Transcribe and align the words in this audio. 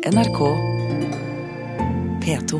NRK 0.00 0.38
P2. 2.24 2.58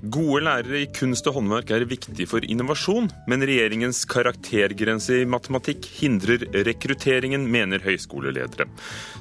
Gode 0.00 0.40
lærere 0.40 0.80
i 0.80 0.86
kunst 0.96 1.26
og 1.28 1.36
håndverk 1.36 1.74
er 1.76 1.84
viktig 1.84 2.24
for 2.30 2.40
innovasjon, 2.40 3.10
men 3.28 3.44
regjeringens 3.44 4.06
karaktergrense 4.08 5.20
i 5.20 5.28
matematikk 5.28 5.84
hindrer 5.98 6.48
rekrutteringen, 6.64 7.44
mener 7.52 7.84
høyskoleledere. 7.84 8.64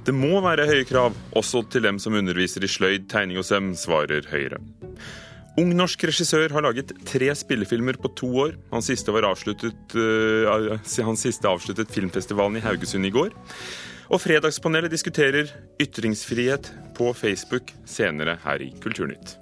Det 0.07 0.15
må 0.15 0.39
være 0.39 0.71
høye 0.71 0.87
krav, 0.87 1.19
også 1.35 1.65
til 1.67 1.83
dem 1.83 1.99
som 1.99 2.15
underviser 2.15 2.63
i 2.63 2.71
sløyd, 2.71 3.11
tegning 3.11 3.43
og 3.43 3.49
søm, 3.51 3.73
svarer 3.75 4.23
Høyre. 4.31 4.63
Ung 5.55 5.69
norsk 5.71 6.01
regissør 6.09 6.51
har 6.51 6.65
laget 6.65 6.91
tre 7.07 7.29
spillefilmer 7.31 7.95
på 8.01 8.11
to 8.19 8.27
år. 8.43 8.57
Hans 8.73 8.89
siste, 8.91 9.13
avsluttet, 9.15 9.95
uh, 9.95 10.75
hans 11.07 11.23
siste 11.23 11.47
avsluttet 11.47 11.93
filmfestivalen 11.95 12.59
i 12.59 12.65
Haugesund 12.65 13.07
i 13.07 13.13
går. 13.15 13.31
Og 14.11 14.21
Fredagspanelet 14.21 14.91
diskuterer 14.91 15.49
ytringsfrihet 15.81 16.69
på 16.97 17.13
Facebook 17.15 17.71
senere 17.87 18.35
her 18.43 18.67
i 18.67 18.73
Kulturnytt. 18.83 19.37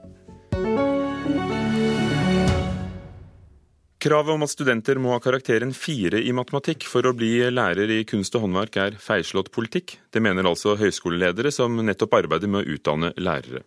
Kravet 4.04 4.34
om 4.34 4.42
at 4.44 4.52
studenter 4.52 4.98
må 5.00 5.14
ha 5.14 5.20
karakteren 5.24 5.70
fire 5.72 6.20
i 6.20 6.34
matematikk 6.36 6.84
for 6.92 7.08
å 7.08 7.14
bli 7.16 7.38
lærer 7.54 7.88
i 7.88 8.02
kunst 8.04 8.36
og 8.36 8.44
håndverk 8.44 8.76
er 8.82 8.98
feilslått 9.00 9.48
politikk. 9.56 9.94
Det 10.12 10.20
mener 10.20 10.50
altså 10.50 10.74
høyskoleledere 10.76 11.54
som 11.56 11.80
nettopp 11.80 12.18
arbeider 12.20 12.52
med 12.52 12.66
å 12.66 12.76
utdanne 12.76 13.14
lærere. 13.16 13.64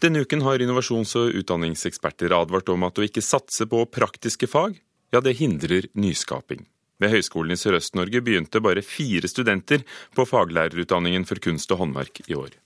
Denne 0.00 0.24
uken 0.24 0.46
har 0.46 0.64
innovasjons- 0.64 1.12
og 1.20 1.36
utdanningseksperter 1.36 2.32
advart 2.32 2.72
om 2.72 2.88
at 2.88 2.96
å 2.96 3.04
ikke 3.04 3.20
satse 3.20 3.68
på 3.68 3.84
praktiske 3.92 4.48
fag, 4.48 4.80
ja 5.12 5.20
det 5.20 5.36
hindrer 5.42 5.92
nyskaping. 5.92 6.64
Ved 6.96 7.18
Høgskolen 7.18 7.52
i 7.52 7.60
Sørøst-Norge 7.60 8.24
begynte 8.24 8.64
bare 8.64 8.80
fire 8.80 9.28
studenter 9.28 9.84
på 10.16 10.24
faglærerutdanningen 10.32 11.28
for 11.28 11.44
kunst 11.44 11.76
og 11.76 11.84
håndverk 11.84 12.24
i 12.24 12.40
år. 12.40 12.56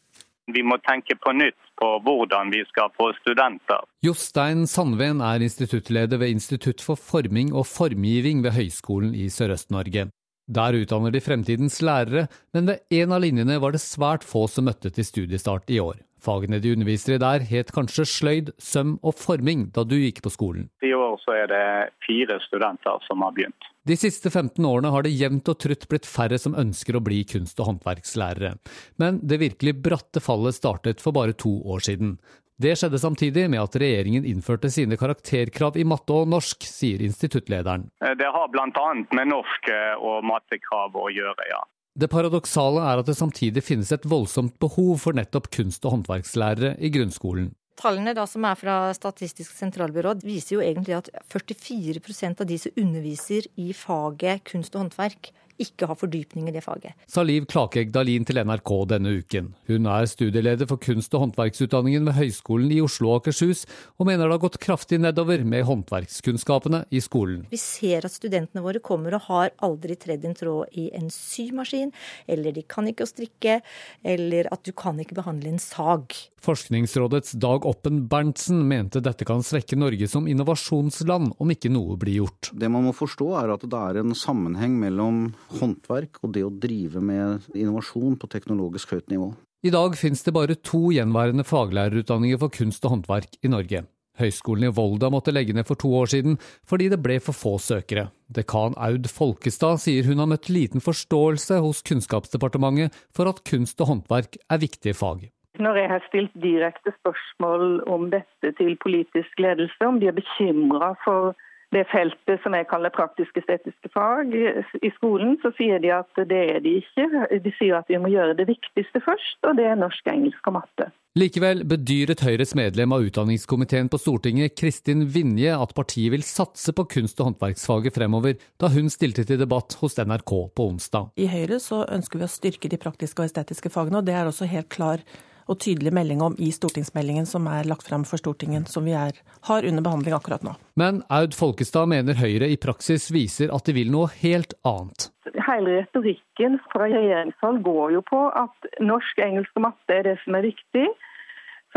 Vi 0.48 0.62
må 0.64 0.78
tenke 0.80 1.16
på 1.20 1.34
nytt 1.36 1.58
på 1.78 1.88
hvordan 2.04 2.52
vi 2.54 2.62
skal 2.70 2.88
få 2.96 3.10
studenter. 3.20 3.84
Jostein 4.04 4.66
Sandven 4.66 5.20
er 5.24 5.44
instituttleder 5.44 6.20
ved 6.22 6.32
Institutt 6.32 6.82
for 6.84 6.96
forming 6.96 7.52
og 7.52 7.68
formgiving 7.68 8.40
ved 8.46 8.56
Høgskolen 8.56 9.14
i 9.14 9.28
Sørøst-Norge. 9.32 10.08
Der 10.48 10.78
utdanner 10.80 11.12
de 11.12 11.20
fremtidens 11.20 11.82
lærere, 11.84 12.26
men 12.56 12.70
ved 12.72 13.00
en 13.02 13.12
av 13.12 13.20
linjene 13.20 13.60
var 13.60 13.76
det 13.76 13.84
svært 13.84 14.24
få 14.24 14.46
som 14.48 14.64
møtte 14.70 14.88
til 14.88 15.04
studiestart 15.04 15.68
i 15.68 15.80
år. 15.84 16.00
Fagene 16.24 16.60
de 16.62 16.72
underviser 16.74 17.16
i 17.16 17.22
der 17.22 17.44
het 17.48 17.72
kanskje 17.74 18.06
sløyd, 18.08 18.52
søm 18.58 18.96
og 19.02 19.14
forming 19.18 19.68
da 19.74 19.84
du 19.86 19.96
gikk 19.98 20.22
på 20.24 20.32
skolen. 20.34 20.68
I 20.82 20.92
år 20.94 21.18
så 21.22 21.36
er 21.36 21.50
det 21.50 21.66
fire 22.06 22.40
studenter 22.46 23.04
som 23.06 23.22
har 23.26 23.34
begynt. 23.36 23.70
De 23.88 23.96
siste 23.96 24.28
15 24.28 24.64
årene 24.68 24.90
har 24.92 25.06
det 25.06 25.14
jevnt 25.16 25.48
og 25.48 25.60
trutt 25.62 25.86
blitt 25.88 26.08
færre 26.08 26.36
som 26.40 26.56
ønsker 26.58 26.98
å 26.98 27.04
bli 27.04 27.22
kunst- 27.28 27.60
og 27.62 27.70
håndverkslærere. 27.70 28.58
Men 29.00 29.22
det 29.24 29.40
virkelig 29.40 29.78
bratte 29.80 30.20
fallet 30.20 30.58
startet 30.58 31.00
for 31.00 31.16
bare 31.16 31.32
to 31.32 31.54
år 31.64 31.86
siden. 31.86 32.18
Det 32.58 32.74
skjedde 32.74 32.98
samtidig 32.98 33.44
med 33.52 33.62
at 33.62 33.76
regjeringen 33.78 34.24
innførte 34.26 34.66
sine 34.74 34.98
karakterkrav 34.98 35.76
i 35.78 35.86
matte 35.86 36.10
og 36.10 36.26
norsk, 36.26 36.66
sier 36.66 37.04
instituttlederen. 37.06 37.86
Det 38.18 38.30
har 38.34 38.50
bl.a. 38.50 38.86
med 39.14 39.30
norsk 39.30 39.70
og 40.02 40.26
mattekrav 40.26 40.98
å 40.98 41.06
gjøre, 41.14 41.46
ja. 41.52 41.62
Det 41.98 42.06
paradoksale 42.12 42.82
er 42.86 43.00
at 43.00 43.08
det 43.08 43.16
samtidig 43.18 43.64
finnes 43.66 43.90
et 43.90 44.04
voldsomt 44.06 44.54
behov 44.62 45.00
for 45.02 45.18
nettopp 45.18 45.48
kunst- 45.50 45.86
og 45.88 45.96
håndverkslærere 45.96 46.76
i 46.78 46.92
grunnskolen. 46.94 47.50
Tallene 47.78 48.14
da, 48.14 48.24
som 48.26 48.46
er 48.46 48.58
fra 48.58 48.76
Statistisk 48.94 49.54
sentralbyrå 49.54 50.16
viser 50.22 50.56
jo 50.56 50.62
egentlig 50.62 50.96
at 50.98 51.10
44% 51.30 52.42
av 52.42 52.46
de 52.46 52.58
som 52.58 52.80
underviser 52.82 53.46
i 53.58 53.72
faget 53.74 54.46
kunst 54.46 54.74
og 54.74 54.84
håndverk, 54.84 55.30
ikke 55.58 55.88
har 55.90 55.98
fordypning 55.98 56.48
i 56.48 56.54
det 56.54 56.62
faget. 56.64 56.94
Sa 57.10 57.24
Liv 57.26 57.46
Klakegg 57.50 57.90
Dalin 57.94 58.26
til 58.28 58.40
NRK 58.40 58.72
denne 58.92 59.12
uken. 59.20 59.52
Hun 59.68 59.88
er 59.90 60.06
studieleder 60.10 60.68
for 60.70 60.80
kunst- 60.82 61.14
og 61.16 61.26
håndverksutdanningen 61.26 62.06
ved 62.08 62.16
Høgskolen 62.18 62.72
i 62.74 62.80
Oslo 62.84 63.12
og 63.12 63.22
Akershus, 63.22 63.64
og 63.98 64.08
mener 64.08 64.26
det 64.26 64.36
har 64.36 64.44
gått 64.46 64.60
kraftig 64.62 65.00
nedover 65.02 65.44
med 65.44 65.66
håndverkskunnskapene 65.68 66.84
i 66.90 67.02
skolen. 67.04 67.44
Vi 67.50 67.60
ser 67.60 68.06
at 68.06 68.14
studentene 68.14 68.62
våre 68.64 68.82
kommer 68.84 69.18
og 69.18 69.26
har 69.28 69.52
aldri 69.64 69.98
tredd 69.98 70.26
en 70.28 70.38
tråd 70.38 70.78
i 70.78 70.88
en 70.96 71.10
symaskin, 71.12 71.92
eller 72.28 72.54
de 72.54 72.64
kan 72.68 72.88
ikke 72.88 73.06
å 73.06 73.10
strikke, 73.10 73.60
eller 74.06 74.50
at 74.54 74.64
du 74.66 74.72
kan 74.76 74.98
ikke 75.02 75.18
behandle 75.18 75.54
en 75.54 75.62
sag. 75.62 76.14
Forskningsrådets 76.38 77.32
Dag 77.42 77.66
Oppen 77.66 78.04
Berntsen 78.08 78.62
mente 78.68 79.02
dette 79.02 79.26
kan 79.26 79.42
svekke 79.42 79.76
Norge 79.78 80.06
som 80.08 80.28
innovasjonsland 80.30 81.34
om 81.34 81.50
ikke 81.50 81.72
noe 81.72 81.98
blir 81.98 82.20
gjort. 82.22 82.52
Det 82.54 82.70
man 82.70 82.86
må 82.86 82.94
forstå 82.94 83.32
er 83.42 83.54
at 83.56 83.66
det 83.66 83.80
er 83.90 84.00
en 84.04 84.14
sammenheng 84.16 84.78
mellom 84.78 85.32
håndverk 85.58 86.22
og 86.22 86.32
det 86.36 86.44
å 86.46 86.52
drive 86.52 87.02
med 87.04 87.46
innovasjon 87.54 88.16
på 88.20 88.30
teknologisk 88.30 88.96
høyt 88.96 89.12
nivå. 89.12 89.32
I 89.66 89.72
dag 89.74 89.96
finnes 89.98 90.22
det 90.22 90.34
bare 90.36 90.54
to 90.62 90.88
gjenværende 90.94 91.42
faglærerutdanninger 91.46 92.38
for 92.38 92.52
kunst 92.54 92.84
og 92.86 92.94
håndverk 92.94 93.40
i 93.42 93.50
Norge. 93.50 93.86
Høgskolen 94.18 94.68
i 94.68 94.74
Volda 94.74 95.10
måtte 95.14 95.32
legge 95.34 95.54
ned 95.54 95.66
for 95.68 95.78
to 95.78 95.90
år 95.94 96.10
siden 96.10 96.38
fordi 96.68 96.88
det 96.92 97.00
ble 97.02 97.18
for 97.22 97.36
få 97.36 97.56
søkere. 97.62 98.08
Dekan 98.34 98.76
Aud 98.78 99.08
Folkestad 99.10 99.82
sier 99.82 100.06
hun 100.08 100.22
har 100.22 100.30
møtt 100.30 100.50
liten 100.50 100.82
forståelse 100.82 101.60
hos 101.64 101.82
Kunnskapsdepartementet 101.86 102.94
for 103.14 103.30
at 103.30 103.42
kunst 103.48 103.82
og 103.82 103.92
håndverk 103.92 104.40
er 104.50 104.62
viktige 104.62 104.96
fag. 104.98 105.28
Når 105.58 105.74
jeg 105.80 105.90
har 105.90 106.04
stilt 106.06 106.34
direkte 106.38 106.92
spørsmål 107.00 107.80
om 107.90 108.10
dette 108.12 108.52
til 108.60 108.76
politisk 108.78 109.40
ledelse, 109.42 109.78
om 109.82 109.98
de 109.98 110.06
er 110.10 110.14
bekymra 110.14 110.92
for 111.02 111.34
det 111.74 111.84
feltet 111.90 112.40
som 112.42 112.54
jeg 112.56 112.66
kaller 112.70 112.92
praktisk-estetiske 112.94 113.90
fag 113.92 114.32
i 114.32 114.90
skolen, 114.96 115.36
så 115.42 115.52
sier 115.58 115.82
de 115.82 115.90
at 115.92 116.22
det 116.30 116.40
er 116.54 116.62
de 116.64 116.78
ikke. 116.80 117.08
De 117.44 117.52
sier 117.58 117.76
at 117.76 117.90
vi 117.92 118.00
må 118.00 118.08
gjøre 118.12 118.38
det 118.38 118.48
viktigste 118.48 119.02
først, 119.04 119.36
og 119.44 119.58
det 119.58 119.66
er 119.68 119.76
norsk, 119.76 120.08
engelsk 120.08 120.48
og 120.48 120.56
matte. 120.60 120.88
Likevel 121.18 121.64
bedyret 121.66 122.22
Høyres 122.22 122.54
medlem 122.54 122.92
av 122.94 123.04
utdanningskomiteen 123.04 123.88
på 123.90 123.98
Stortinget, 124.00 124.54
Kristin 124.60 125.06
Vinje, 125.12 125.50
at 125.56 125.72
partiet 125.76 126.12
vil 126.14 126.24
satse 126.24 126.72
på 126.76 126.86
kunst- 126.88 127.20
og 127.20 127.32
håndverksfaget 127.32 127.96
fremover, 127.96 128.36
da 128.60 128.70
hun 128.72 128.88
stilte 128.92 129.26
til 129.28 129.40
debatt 129.40 129.76
hos 129.80 129.98
NRK 129.98 130.34
på 130.54 130.68
onsdag. 130.72 131.10
I 131.18 131.26
Høyre 131.32 131.58
så 131.64 131.82
ønsker 131.88 132.22
vi 132.22 132.28
å 132.28 132.32
styrke 132.32 132.70
de 132.70 132.80
praktiske 132.80 133.24
og 133.24 133.28
estetiske 133.28 133.72
fagene, 133.72 134.00
og 134.00 134.06
det 134.06 134.14
er 134.14 134.30
også 134.30 134.48
helt 134.48 134.70
klar 134.72 135.02
og 135.48 135.58
tydelig 135.64 135.92
melding 135.96 136.22
om 136.24 136.36
i 136.38 136.50
stortingsmeldingen 136.54 137.26
som 137.28 137.48
er 137.50 137.68
lagt 137.68 137.88
frem 137.88 138.04
for 138.08 138.20
Stortinget, 138.20 138.68
som 138.68 138.86
vi 138.88 138.94
er, 138.96 139.16
har 139.48 139.66
under 139.66 139.84
behandling 139.84 140.16
akkurat 140.16 140.44
nå. 140.46 140.54
Men 140.78 141.02
Aud 141.12 141.36
Folkestad 141.36 141.90
mener 141.90 142.18
Høyre 142.18 142.50
i 142.52 142.58
praksis 142.60 143.08
viser 143.14 143.52
at 143.54 143.66
de 143.66 143.74
vil 143.76 143.92
noe 143.92 144.10
helt 144.20 144.54
annet. 144.68 145.08
Hele 145.48 145.80
retorikken 145.80 146.58
fra 146.72 146.86
regjeringshold 146.86 147.62
går 147.66 147.96
jo 147.96 148.04
på 148.06 148.22
at 148.36 148.72
norsk, 148.84 149.20
engelsk 149.24 149.56
og 149.58 149.70
matte 149.70 149.96
er 149.96 150.04
det 150.10 150.16
som 150.24 150.36
er 150.38 150.46
viktig. 150.50 150.86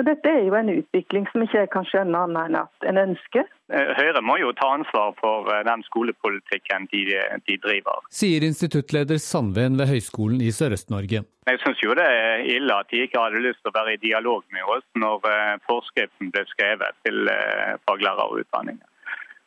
Så 0.02 0.06
dette 0.08 0.32
er 0.34 0.48
jo 0.48 0.56
en 0.58 0.70
utvikling 0.74 1.28
som 1.30 1.44
ikke 1.46 1.60
jeg 1.60 1.70
kan 1.70 1.84
skjønne 1.86 2.18
annet 2.26 2.48
enn 2.48 2.56
at 2.58 2.86
en 2.90 3.00
ønsker. 3.04 3.44
Eh, 3.70 3.92
Høyre 4.00 4.24
må 4.26 4.40
jo 4.42 4.50
ta 4.58 4.72
ansvar 4.74 5.12
for 5.20 5.46
eh, 5.54 5.62
den 5.68 5.84
skolepolitikken 5.86 6.88
de, 6.90 7.04
de 7.46 7.58
driver. 7.62 8.02
Sier 8.10 8.42
instituttleder 8.48 9.22
Sandven 9.22 9.78
ved 9.78 9.92
Høgskolen 9.92 10.42
i 10.42 10.50
Sørøst-Norge. 10.58 11.22
Jeg 11.52 11.62
syns 11.62 11.86
jo 11.86 11.94
det 11.94 12.10
er 12.10 12.42
ille 12.50 12.82
at 12.82 12.90
de 12.90 13.04
ikke 13.06 13.22
hadde 13.22 13.46
lyst 13.46 13.62
til 13.62 13.70
å 13.70 13.78
være 13.78 13.94
i 13.94 14.02
dialog 14.02 14.42
med 14.58 14.74
oss 14.74 14.90
når 15.06 15.30
eh, 15.36 15.56
forskriften 15.70 16.34
ble 16.34 16.48
skrevet 16.50 16.98
til 17.06 17.30
faglærerutdanningen. 17.86 18.88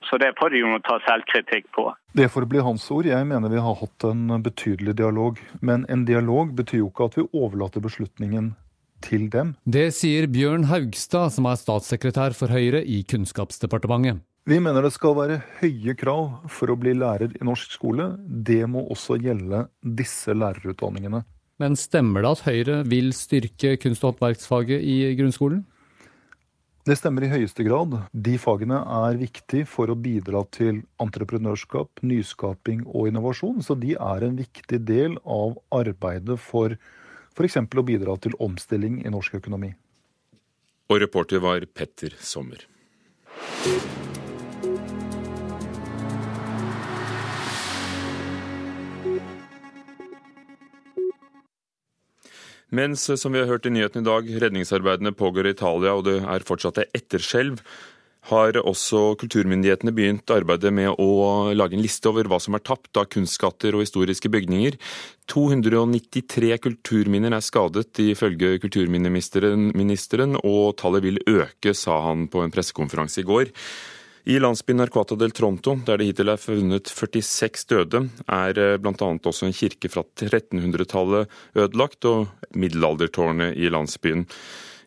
Så 0.07 0.23
det 0.23 0.37
får 0.39 0.55
de 0.55 0.63
jo 0.63 0.79
ta 0.87 1.03
selvkritikk 1.03 1.73
på. 1.75 1.91
Det 2.15 2.31
får 2.31 2.47
bli 2.47 2.63
hans 2.63 2.87
ord. 2.95 3.11
Jeg 3.11 3.27
mener 3.27 3.51
vi 3.51 3.67
har 3.67 3.83
hatt 3.83 4.07
en 4.07 4.37
betydelig 4.45 5.01
dialog. 5.03 5.41
Men 5.65 5.89
en 5.91 6.07
dialog 6.07 6.55
betyr 6.55 6.85
jo 6.85 6.93
ikke 6.93 7.09
at 7.09 7.17
vi 7.19 7.33
overlater 7.33 7.83
beslutningen 7.83 8.53
til 9.05 9.29
dem. 9.33 9.55
Det 9.65 9.91
sier 9.97 10.27
Bjørn 10.33 10.67
Haugstad, 10.71 11.35
som 11.37 11.49
er 11.51 11.61
statssekretær 11.61 12.37
for 12.37 12.53
Høyre 12.53 12.83
i 12.85 13.03
Kunnskapsdepartementet. 13.09 14.25
Vi 14.45 14.59
mener 14.61 14.85
det 14.85 14.93
skal 14.93 15.15
være 15.17 15.39
høye 15.63 15.95
krav 15.97 16.51
for 16.53 16.69
å 16.69 16.77
bli 16.77 16.93
lærer 16.93 17.33
i 17.33 17.47
norsk 17.49 17.79
skole. 17.79 18.11
Det 18.21 18.67
må 18.69 18.83
også 18.93 19.17
gjelde 19.17 19.63
disse 19.81 20.35
lærerutdanningene. 20.37 21.23
Men 21.63 21.79
stemmer 21.81 22.25
det 22.25 22.33
at 22.35 22.43
Høyre 22.45 22.81
vil 22.91 23.15
styrke 23.17 23.79
kunst- 23.81 24.05
og 24.05 24.13
håndverksfaget 24.19 24.85
i 24.85 25.15
grunnskolen? 25.17 25.63
Det 26.85 26.99
stemmer 27.01 27.25
i 27.25 27.31
høyeste 27.33 27.65
grad. 27.65 27.95
De 28.13 28.35
fagene 28.37 28.83
er 29.07 29.17
viktige 29.17 29.65
for 29.65 29.89
å 29.89 29.97
bidra 29.97 30.43
til 30.53 30.83
entreprenørskap, 31.01 32.03
nyskaping 32.05 32.83
og 32.85 33.09
innovasjon, 33.09 33.63
så 33.65 33.73
de 33.81 33.95
er 33.97 34.27
en 34.27 34.37
viktig 34.37 34.83
del 34.85 35.17
av 35.25 35.57
arbeidet 35.73 36.37
for 36.37 36.77
f.eks. 37.35 37.59
å 37.59 37.87
bidra 37.87 38.17
til 38.23 38.37
omstilling 38.43 39.03
i 39.05 39.13
norsk 39.13 39.41
økonomi. 39.41 39.75
Og 40.91 41.01
reporter 41.03 41.43
var 41.43 41.65
Petter 41.75 42.15
Sommer. 42.21 42.67
Mens, 52.75 53.05
som 53.07 53.35
vi 53.35 53.39
har 53.39 53.47
hørt 53.47 53.67
i 53.69 53.71
nyhetene 53.71 54.03
i 54.03 54.09
dag, 54.09 54.31
redningsarbeidene 54.43 55.13
pågår 55.15 55.47
i 55.47 55.53
Italia, 55.55 55.93
og 55.95 56.07
det 56.09 56.17
er 56.23 56.47
fortsatt 56.47 56.81
et 56.83 56.97
etterskjelv, 56.99 57.61
har 58.31 58.57
også 58.61 59.15
kulturmyndighetene 59.21 59.93
begynt 59.95 60.33
arbeidet 60.33 60.73
med 60.73 60.95
å 61.01 61.53
lage 61.57 61.77
en 61.77 61.85
liste 61.85 62.09
over 62.09 62.29
hva 62.31 62.39
som 62.41 62.57
er 62.57 62.65
tapt 62.65 62.97
av 63.01 63.09
kunstskatter 63.13 63.77
og 63.77 63.85
historiske 63.85 64.31
bygninger. 64.33 64.79
293 65.29 66.55
kulturminner 66.65 67.37
er 67.37 67.45
skadet, 67.45 67.91
ifølge 68.01 68.57
kulturminneministeren, 68.63 70.39
og 70.41 70.77
tallet 70.81 71.05
vil 71.05 71.21
øke, 71.29 71.75
sa 71.77 72.01
han 72.09 72.29
på 72.33 72.45
en 72.45 72.55
pressekonferanse 72.55 73.21
i 73.21 73.29
går. 73.29 73.53
I 74.25 74.39
landsbyen 74.41 74.79
Narquata 74.81 75.19
del 75.21 75.35
Tronto, 75.37 75.75
der 75.85 76.01
det 76.01 76.07
hittil 76.09 76.31
er 76.33 76.41
funnet 76.41 76.89
46 76.89 77.67
døde, 77.69 78.07
er 78.25 78.57
eh, 78.57 78.77
bl.a. 78.81 79.09
også 79.21 79.51
en 79.51 79.57
kirke 79.57 79.91
fra 79.93 80.01
1300-tallet 80.17 81.29
ødelagt, 81.61 82.09
og 82.09 82.57
middelaldertårnet 82.57 83.59
i 83.61 83.69
landsbyen. 83.69 84.25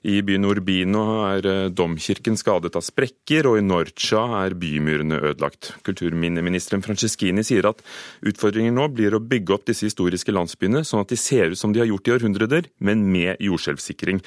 I 0.05 0.19
byen 0.25 0.45
Urbino 0.45 1.03
er 1.25 1.47
eh, 1.49 1.69
domkirken 1.73 2.37
skadet 2.37 2.75
av 2.77 2.85
sprekker, 2.85 3.49
og 3.49 3.57
i 3.57 3.65
Norcia 3.65 4.23
er 4.43 4.55
bymurene 4.59 5.19
ødelagt. 5.31 5.71
Kulturminneministeren 5.87 6.83
Franceschini 6.85 7.45
sier 7.47 7.69
at 7.71 7.81
utfordringen 8.27 8.77
nå 8.77 8.87
blir 8.93 9.17
å 9.17 9.23
bygge 9.23 9.55
opp 9.55 9.67
disse 9.69 9.87
historiske 9.89 10.35
landsbyene 10.35 10.83
sånn 10.87 11.03
at 11.03 11.13
de 11.13 11.19
ser 11.19 11.53
ut 11.53 11.59
som 11.59 11.73
de 11.73 11.81
har 11.81 11.89
gjort 11.89 12.07
i 12.11 12.15
århundrer, 12.17 12.69
men 12.79 13.05
med 13.11 13.41
jordskjelvsikring. 13.43 14.21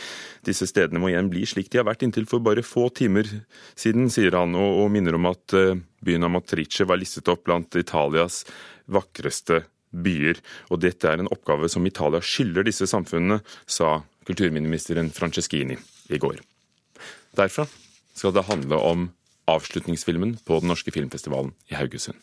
Disse 0.47 0.67
stedene 0.69 1.03
må 1.03 1.13
igjen 1.13 1.31
bli 1.31 1.47
slik 1.49 1.71
de 1.71 1.81
har 1.81 1.89
vært 1.89 2.05
inntil 2.07 2.27
for 2.31 2.43
bare 2.45 2.67
få 2.67 2.89
timer 2.95 3.29
siden, 3.79 4.11
sier 4.13 4.37
han, 4.39 4.57
og, 4.59 4.85
og 4.85 4.95
minner 4.95 5.19
om 5.19 5.31
at 5.31 5.57
eh, 5.57 5.77
byen 6.05 6.27
Amatrice 6.27 6.87
var 6.89 7.01
listet 7.01 7.29
opp 7.31 7.45
blant 7.47 7.79
Italias 7.79 8.43
vakreste 8.91 9.65
byer. 9.91 10.41
Og 10.71 10.81
dette 10.83 11.09
er 11.09 11.23
en 11.23 11.31
oppgave 11.31 11.71
som 11.71 11.87
Italia 11.87 12.23
skylder 12.23 12.67
disse 12.67 12.89
samfunnene, 12.91 13.41
sa 13.67 14.01
kulturminneministeren 14.31 15.11
Franceschini 15.11 15.77
i 16.09 16.19
går. 16.19 16.41
Derfra 17.37 17.67
skal 18.15 18.35
det 18.35 18.47
handle 18.47 18.77
om 18.77 19.09
avslutningsfilmen 19.51 20.39
på 20.47 20.61
den 20.63 20.71
norske 20.71 20.93
filmfestivalen 20.95 21.53
i 21.71 21.75
Haugesund. 21.75 22.19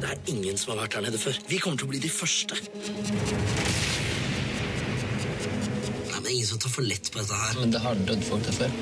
Det 0.00 0.10
er 0.10 0.18
ingen 0.30 0.56
som 0.60 0.72
har 0.72 0.84
vært 0.84 0.96
her 0.98 1.04
nede 1.08 1.20
før. 1.20 1.36
Vi 1.48 1.58
kommer 1.60 1.80
til 1.80 1.88
å 1.88 1.92
bli 1.92 2.00
de 2.04 2.12
første. 2.12 2.58
Nei, 6.10 6.20
men 6.20 6.30
Ingen 6.30 6.48
som 6.48 6.62
tar 6.62 6.72
for 6.72 6.86
lett 6.86 7.10
på 7.12 7.20
dette 7.20 7.40
her. 7.40 7.60
Men 7.60 7.74
det 7.74 7.82
har 7.84 8.00
dødd 8.08 8.24
folk 8.28 8.46
der 8.48 8.58
før. 8.60 8.78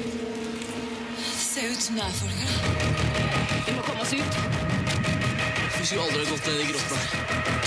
Det 1.17 1.33
ser 1.43 1.73
ut 1.73 1.83
som 1.87 1.99
det 1.99 2.07
er 2.07 2.17
folk 2.21 2.39
her. 2.45 2.55
Vi 3.67 3.77
må 3.79 3.87
komme 3.89 4.07
oss 4.07 4.15
ut. 4.19 4.41
Vi 5.79 5.87
skulle 5.87 6.07
aldri 6.07 6.23
ha 6.23 6.31
gått 6.31 6.51
ned 6.51 6.63
i 6.63 6.71
grotten 6.71 7.62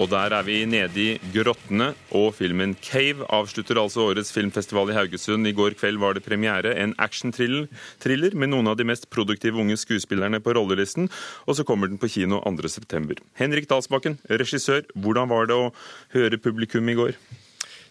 Og 0.00 0.08
der 0.08 0.32
er 0.32 0.44
vi 0.46 0.62
nede 0.64 0.96
i 0.96 1.18
grottene, 1.34 1.90
og 2.16 2.32
filmen 2.34 2.72
'Cave' 2.80 3.26
avslutter 3.28 3.76
altså 3.76 4.06
årets 4.08 4.32
filmfestival 4.32 4.88
i 4.88 4.96
Haugesund. 4.96 5.46
I 5.46 5.52
går 5.52 5.76
kveld 5.76 5.98
var 6.00 6.14
det 6.16 6.24
premiere, 6.24 6.72
en 6.72 6.94
action-thriller 6.98 8.34
med 8.34 8.48
noen 8.48 8.66
av 8.66 8.78
de 8.78 8.84
mest 8.88 9.10
produktive 9.10 9.60
unge 9.60 9.76
skuespillerne 9.76 10.40
på 10.40 10.56
rollelisten, 10.56 11.10
og 11.46 11.56
så 11.56 11.64
kommer 11.64 11.86
den 11.86 11.98
på 12.00 12.08
kino 12.08 12.40
2.9. 12.40 13.20
Henrik 13.36 13.68
Dalsbakken, 13.68 14.18
regissør, 14.30 14.88
hvordan 14.96 15.28
var 15.28 15.46
det 15.46 15.54
å 15.54 15.72
høre 16.16 16.40
publikum 16.40 16.88
i 16.88 16.96
går? 16.96 17.12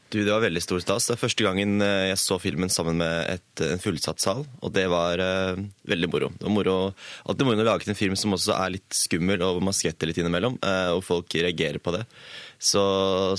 Du, 0.09 0.23
Det 0.25 0.31
var 0.31 0.41
veldig 0.41 0.61
stor 0.63 0.81
stas. 0.81 1.05
Det 1.05 1.13
er 1.13 1.21
første 1.21 1.45
gangen 1.45 1.83
eh, 1.85 2.09
jeg 2.09 2.17
så 2.21 2.39
filmen 2.41 2.71
sammen 2.73 2.97
med 2.97 3.29
et, 3.35 3.61
en 3.61 3.81
fullsatt 3.81 4.21
sal, 4.23 4.41
og 4.65 4.73
det 4.73 4.87
var 4.89 5.21
uh, 5.21 5.59
veldig 5.89 6.09
moro. 6.09 6.31
Det 6.33 6.47
var 6.47 6.55
moro, 6.55 6.75
alltid 7.29 7.45
moro 7.45 7.61
å 7.61 7.67
lage 7.67 7.85
en 7.93 7.99
film 7.99 8.17
som 8.17 8.33
også 8.33 8.55
er 8.57 8.73
litt 8.79 8.97
skummel, 8.97 9.43
og 9.45 9.61
man 9.61 9.75
litt 10.09 10.17
innimellom, 10.21 10.57
uh, 10.65 10.95
og 10.95 11.03
folk 11.05 11.37
reagerer 11.37 11.77
på 11.83 11.93
det. 11.93 12.01
Så, 12.59 12.81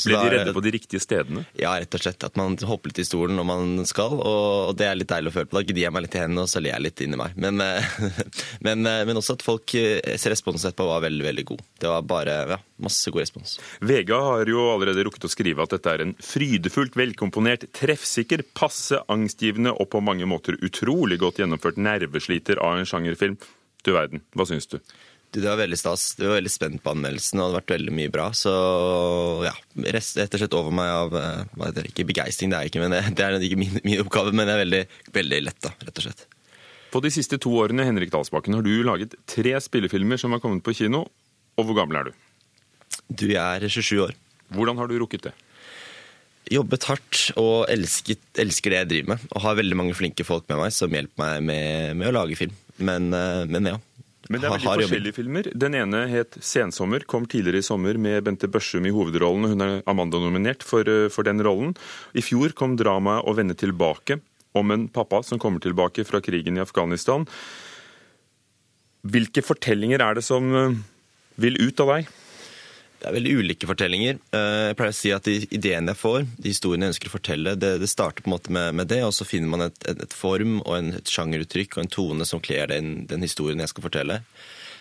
så 0.00 0.08
Ble 0.08 0.16
de 0.16 0.28
redde 0.32 0.52
på 0.56 0.62
de 0.64 0.70
riktige 0.72 1.02
stedene? 1.04 1.42
Ja, 1.60 1.74
rett 1.76 1.92
og 1.92 2.00
slett. 2.00 2.24
At 2.24 2.38
man 2.40 2.54
hopper 2.64 2.88
litt 2.88 3.02
i 3.02 3.04
stolen 3.04 3.36
når 3.36 3.46
man 3.50 3.84
skal, 3.88 4.16
og 4.16 4.72
det 4.80 4.86
er 4.88 4.96
litt 4.96 5.10
deilig 5.12 5.28
å 5.28 5.34
føle 5.34 5.50
på. 5.50 5.58
Da 5.58 5.64
gnier 5.68 5.84
jeg 5.84 5.94
meg 5.94 6.06
litt 6.06 6.16
i 6.16 6.22
hendene, 6.22 6.46
og 6.46 6.50
så 6.50 6.62
ler 6.64 6.72
jeg 6.72 6.84
litt 6.86 7.02
inni 7.04 7.20
meg. 7.20 7.36
Men, 7.40 7.60
eh, 7.60 7.90
men, 8.66 8.88
eh, 8.88 9.02
men 9.08 9.20
også 9.20 9.36
at 9.36 9.44
folk 9.44 9.76
eh, 9.76 10.00
responsen 10.32 10.70
etterpå 10.70 10.88
var 10.88 11.04
veldig, 11.04 11.26
veldig 11.28 11.46
god. 11.52 11.66
Det 11.84 11.92
var 11.92 12.08
bare 12.14 12.38
ja, 12.54 12.60
masse 12.80 13.12
god 13.12 13.26
respons. 13.26 13.54
VG 13.84 14.14
har 14.16 14.54
jo 14.54 14.64
allerede 14.72 15.04
rukket 15.04 15.28
å 15.28 15.32
skrive 15.36 15.68
at 15.68 15.76
dette 15.76 15.92
er 15.92 16.06
en 16.06 16.16
frydefullt 16.24 16.96
velkomponert, 16.96 17.68
treffsikker, 17.76 18.46
passe 18.56 19.04
angstgivende 19.12 19.76
og 19.76 19.92
på 19.92 20.00
mange 20.04 20.28
måter 20.28 20.56
utrolig 20.64 21.20
godt 21.20 21.44
gjennomført 21.44 21.80
nervesliter 21.80 22.64
av 22.64 22.80
en 22.80 22.88
sjangerfilm. 22.88 23.36
Du 23.84 23.92
verden, 23.96 24.24
hva 24.36 24.48
syns 24.48 24.68
du? 24.68 24.80
Det 25.30 25.44
var 25.44 25.60
veldig 25.60 25.78
stas. 25.78 26.16
Du 26.18 26.24
var 26.26 26.40
veldig 26.40 26.50
spent 26.50 26.82
på 26.82 26.90
anmeldelsen, 26.90 27.38
og 27.38 27.44
det 27.44 27.46
hadde 27.46 27.58
vært 27.60 27.74
veldig 27.76 27.92
mye 27.94 28.10
bra. 28.10 28.26
Så 28.34 28.52
ja, 29.46 29.52
rest 29.94 30.18
rett 30.18 30.34
og 30.34 30.42
slett 30.42 30.56
over 30.58 30.74
meg 30.74 30.90
av 30.90 31.14
eh, 31.20 31.44
hva 31.54 31.68
heter 31.68 31.86
det, 31.86 31.92
Ikke 31.92 32.08
begeistring, 32.08 32.50
det 32.50 32.58
er 32.58 32.70
ikke, 32.70 32.82
men 32.82 32.96
det, 32.96 33.04
det 33.18 33.26
er 33.26 33.38
ikke 33.46 33.60
min, 33.60 33.78
min 33.86 34.02
oppgave, 34.02 34.34
men 34.34 34.48
det 34.48 34.56
er 34.56 34.62
veldig, 34.64 34.82
veldig 35.14 35.42
lett, 35.46 35.60
da, 35.62 35.74
rett 35.86 36.02
og 36.02 36.08
slett. 36.08 36.26
På 36.90 37.02
de 37.04 37.12
siste 37.14 37.38
to 37.38 37.52
årene 37.62 37.86
Henrik 37.86 38.10
Dalsbakken, 38.10 38.56
har 38.58 38.66
du 38.66 38.72
laget 38.82 39.14
tre 39.30 39.54
spillefilmer 39.62 40.18
som 40.18 40.34
har 40.34 40.42
kommet 40.42 40.64
på 40.66 40.74
kino. 40.74 41.04
Og 41.58 41.68
hvor 41.68 41.78
gammel 41.78 42.00
er 42.00 42.10
du? 42.10 42.26
Du, 43.06 43.28
jeg 43.30 43.38
er 43.38 43.70
27 43.70 44.02
år. 44.02 44.16
Hvordan 44.50 44.80
har 44.80 44.90
du 44.90 44.96
rukket 44.98 45.28
det? 45.28 45.34
Jobbet 46.50 46.88
hardt 46.88 47.20
og 47.38 47.68
elsket, 47.70 48.22
elsker 48.42 48.72
det 48.72 48.80
jeg 48.80 48.90
driver 48.90 49.12
med. 49.12 49.28
Og 49.30 49.44
har 49.44 49.58
veldig 49.60 49.78
mange 49.78 49.94
flinke 49.94 50.26
folk 50.26 50.48
med 50.50 50.58
meg 50.64 50.74
som 50.74 50.90
hjelper 50.90 51.22
meg 51.22 51.46
med, 51.46 52.00
med 52.00 52.10
å 52.10 52.16
lage 52.16 52.38
film. 52.38 52.56
Men, 52.82 53.12
eh, 53.14 53.44
men 53.46 53.70
ja. 53.70 53.76
Men 54.30 54.38
det 54.38 54.46
er 54.46 54.54
veldig 54.54 54.86
forskjellige 54.86 55.16
filmer. 55.16 55.46
Den 55.58 55.74
ene 55.74 56.04
het 56.06 56.36
'Sensommer', 56.38 57.04
kom 57.04 57.26
tidligere 57.26 57.58
i 57.58 57.66
sommer 57.66 57.98
med 57.98 58.22
Bente 58.24 58.46
Børsum 58.46 58.86
i 58.86 58.94
hovedrollen. 58.94 59.48
Hun 59.50 59.60
er 59.60 59.82
Amanda-nominert 59.90 60.62
for, 60.62 60.86
eh, 60.86 61.08
for 61.08 61.24
den 61.24 61.42
rollen. 61.42 61.76
I 62.14 62.22
fjor 62.22 62.54
kom 62.54 62.76
dramaet 62.76 63.26
'Å 63.26 63.34
vende 63.34 63.56
tilbake', 63.56 64.20
om 64.54 64.70
en 64.70 64.88
pappa 64.88 65.24
som 65.24 65.38
kommer 65.38 65.58
tilbake 65.58 66.06
fra 66.06 66.20
krigen 66.20 66.56
i 66.56 66.60
Afghanistan. 66.60 67.26
Hvilke 69.04 69.42
fortellinger 69.42 70.00
er 70.00 70.14
det 70.14 70.24
som 70.24 70.54
eh, 70.54 70.76
vil 71.36 71.56
ut 71.58 71.80
av 71.80 71.88
deg? 71.96 72.06
Det 73.00 73.08
er 73.08 73.14
veldig 73.16 73.32
ulike 73.40 73.68
fortellinger. 73.68 74.18
Eh, 74.36 74.68
Jeg 74.70 74.76
pleier 74.76 74.92
å 74.92 74.96
si 74.98 75.10
at 75.16 75.24
de 75.24 75.38
ideene 75.56 75.94
jeg 75.94 76.00
får, 76.02 76.26
de 76.36 76.52
historiene 76.52 76.84
jeg 76.88 76.94
ønsker 76.94 77.08
å 77.08 77.14
fortelle, 77.16 77.54
det, 77.56 77.70
det 77.80 77.88
starter 77.88 78.22
på 78.26 78.28
en 78.28 78.34
måte 78.36 78.52
med, 78.52 78.74
med 78.76 78.90
det, 78.92 78.98
og 79.06 79.14
så 79.16 79.24
finner 79.24 79.48
man 79.48 79.64
et, 79.70 79.78
et, 79.88 80.02
et 80.04 80.16
form 80.16 80.58
og 80.66 80.74
en, 80.76 80.90
et 80.98 81.08
sjangeruttrykk 81.16 81.78
og 81.78 81.84
en 81.86 81.92
tone 81.96 82.26
som 82.28 82.42
kler 82.44 82.68
den, 82.68 83.06
den 83.08 83.24
historien 83.24 83.62
jeg 83.64 83.72
skal 83.72 83.86
fortelle. 83.88 84.20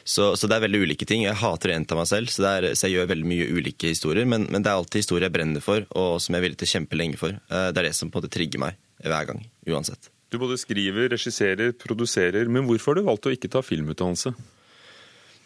Så, 0.03 0.33
så 0.39 0.47
det 0.49 0.57
er 0.57 0.63
veldig 0.65 0.79
ulike 0.83 1.05
ting. 1.07 1.23
Jeg 1.23 1.37
hater 1.37 1.71
en 1.75 1.85
av 1.87 1.99
meg 2.01 2.07
selv, 2.09 2.31
så, 2.33 2.43
er, 2.49 2.69
så 2.75 2.87
jeg 2.87 2.97
gjør 2.97 3.09
veldig 3.11 3.27
mye 3.29 3.47
ulike 3.55 3.91
historier. 3.91 4.25
Men, 4.27 4.47
men 4.49 4.63
det 4.65 4.71
er 4.71 4.79
alltid 4.79 5.03
historier 5.03 5.27
jeg 5.29 5.35
brenner 5.35 5.63
for, 5.63 5.83
og 5.95 6.15
som 6.23 6.33
jeg 6.35 6.41
er 6.41 6.47
villig 6.47 6.59
til 6.59 6.69
å 6.69 6.73
kjempe 6.75 6.97
lenge 6.99 7.19
for. 7.21 7.35
Eh, 7.39 7.67
Det 7.71 7.83
er 7.83 7.87
det 7.91 7.95
som 7.95 8.09
på 8.11 8.17
en 8.19 8.23
måte 8.25 8.33
trigger 8.35 8.63
meg 8.63 8.79
hver 9.05 9.27
gang, 9.31 9.43
uansett. 9.69 10.09
Du 10.29 10.37
både 10.41 10.59
skriver, 10.61 11.07
regisserer, 11.13 11.71
produserer, 11.77 12.49
men 12.51 12.67
hvorfor 12.67 12.93
har 12.93 12.99
du 12.99 13.07
valgt 13.07 13.29
å 13.29 13.31
ikke 13.33 13.49
ta 13.53 13.61
filmutdannelse? 13.65 14.33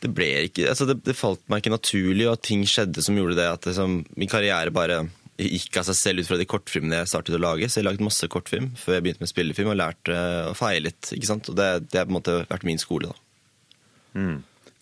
Det 0.04 0.30
ikke, 0.50 0.70
altså 0.70 0.88
det, 0.90 1.00
det 1.08 1.18
falt 1.18 1.44
meg 1.52 1.64
ikke 1.64 1.74
naturlig, 1.74 2.28
og 2.30 2.42
ting 2.44 2.64
skjedde 2.68 3.04
som 3.06 3.18
gjorde 3.18 3.38
det 3.40 3.50
at 3.50 3.68
liksom, 3.70 4.02
min 4.20 4.32
karriere 4.32 4.74
bare 4.74 5.04
gikk 5.42 5.80
av 5.80 5.88
seg 5.88 5.98
selv 5.98 6.22
ut 6.22 6.30
fra 6.30 6.38
de 6.38 6.48
kortfilmene 6.50 7.00
jeg 7.02 7.10
startet 7.10 7.38
å 7.38 7.42
lage. 7.42 7.70
Så 7.70 7.82
jeg 7.82 7.88
lagde 7.88 8.06
masse 8.06 8.28
kortfilm 8.32 8.72
før 8.80 8.98
jeg 8.98 9.06
begynte 9.06 9.24
med 9.24 9.32
spillefilm, 9.32 9.72
og 9.74 9.80
lærte 9.80 10.18
å 10.52 10.56
feilet. 10.58 11.14
ikke 11.16 11.30
sant? 11.30 11.50
Og 11.50 11.58
det, 11.58 11.70
det 11.90 12.02
har 12.02 12.10
på 12.10 12.14
en 12.14 12.20
måte 12.20 12.36
vært 12.52 12.68
min 12.70 12.82
skole, 12.82 13.14
da. 13.14 13.20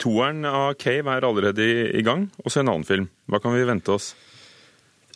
Toeren 0.02 0.44
av 0.50 0.74
Cave 0.82 1.14
er 1.14 1.28
allerede 1.28 1.64
i, 1.64 1.76
i 2.00 2.04
gang, 2.06 2.26
og 2.42 2.52
så 2.52 2.62
en 2.62 2.72
annen 2.74 2.88
film. 2.88 3.08
Hva 3.32 3.40
kan 3.44 3.54
vi 3.56 3.68
vente 3.70 3.94
oss? 3.94 4.12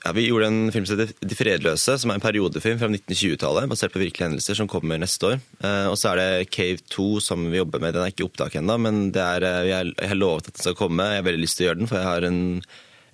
Ja, 0.06 0.12
Vi 0.14 0.28
gjorde 0.28 0.48
en 0.48 0.72
film 0.72 0.86
som 0.86 1.00
heter 1.00 1.14
De 1.20 1.36
fredløse, 1.36 1.98
som 1.98 2.12
er 2.12 2.20
en 2.20 2.22
periodefilm 2.24 2.78
fra 2.78 2.90
1920-tallet, 2.92 3.70
basert 3.72 3.94
på 3.94 4.02
virkelige 4.04 4.28
hendelser, 4.28 4.58
som 4.60 4.70
kommer 4.70 5.00
neste 5.02 5.32
år. 5.32 5.40
Eh, 5.66 5.88
og 5.90 5.98
så 5.98 6.12
er 6.12 6.22
det 6.22 6.50
Cave 6.54 6.84
2 6.94 7.08
som 7.26 7.48
vi 7.50 7.58
jobber 7.58 7.82
med. 7.82 7.96
Den 7.96 8.06
er 8.06 8.14
ikke 8.14 8.22
i 8.22 8.28
opptak 8.28 8.60
ennå, 8.60 8.78
men 8.86 9.08
er, 9.10 9.42
eh, 9.42 9.70
jeg, 9.72 9.96
jeg 9.98 10.12
har 10.12 10.20
lovet 10.20 10.52
at 10.52 10.60
den 10.60 10.68
skal 10.68 10.78
komme. 10.78 11.10
Jeg 11.10 11.24
har 11.24 11.26
veldig 11.26 11.42
lyst 11.42 11.58
til 11.58 11.66
å 11.66 11.70
gjøre 11.72 11.82
den, 11.82 11.90
for 11.90 11.98
jeg 11.98 12.12
har 12.12 12.30
en, 12.30 12.40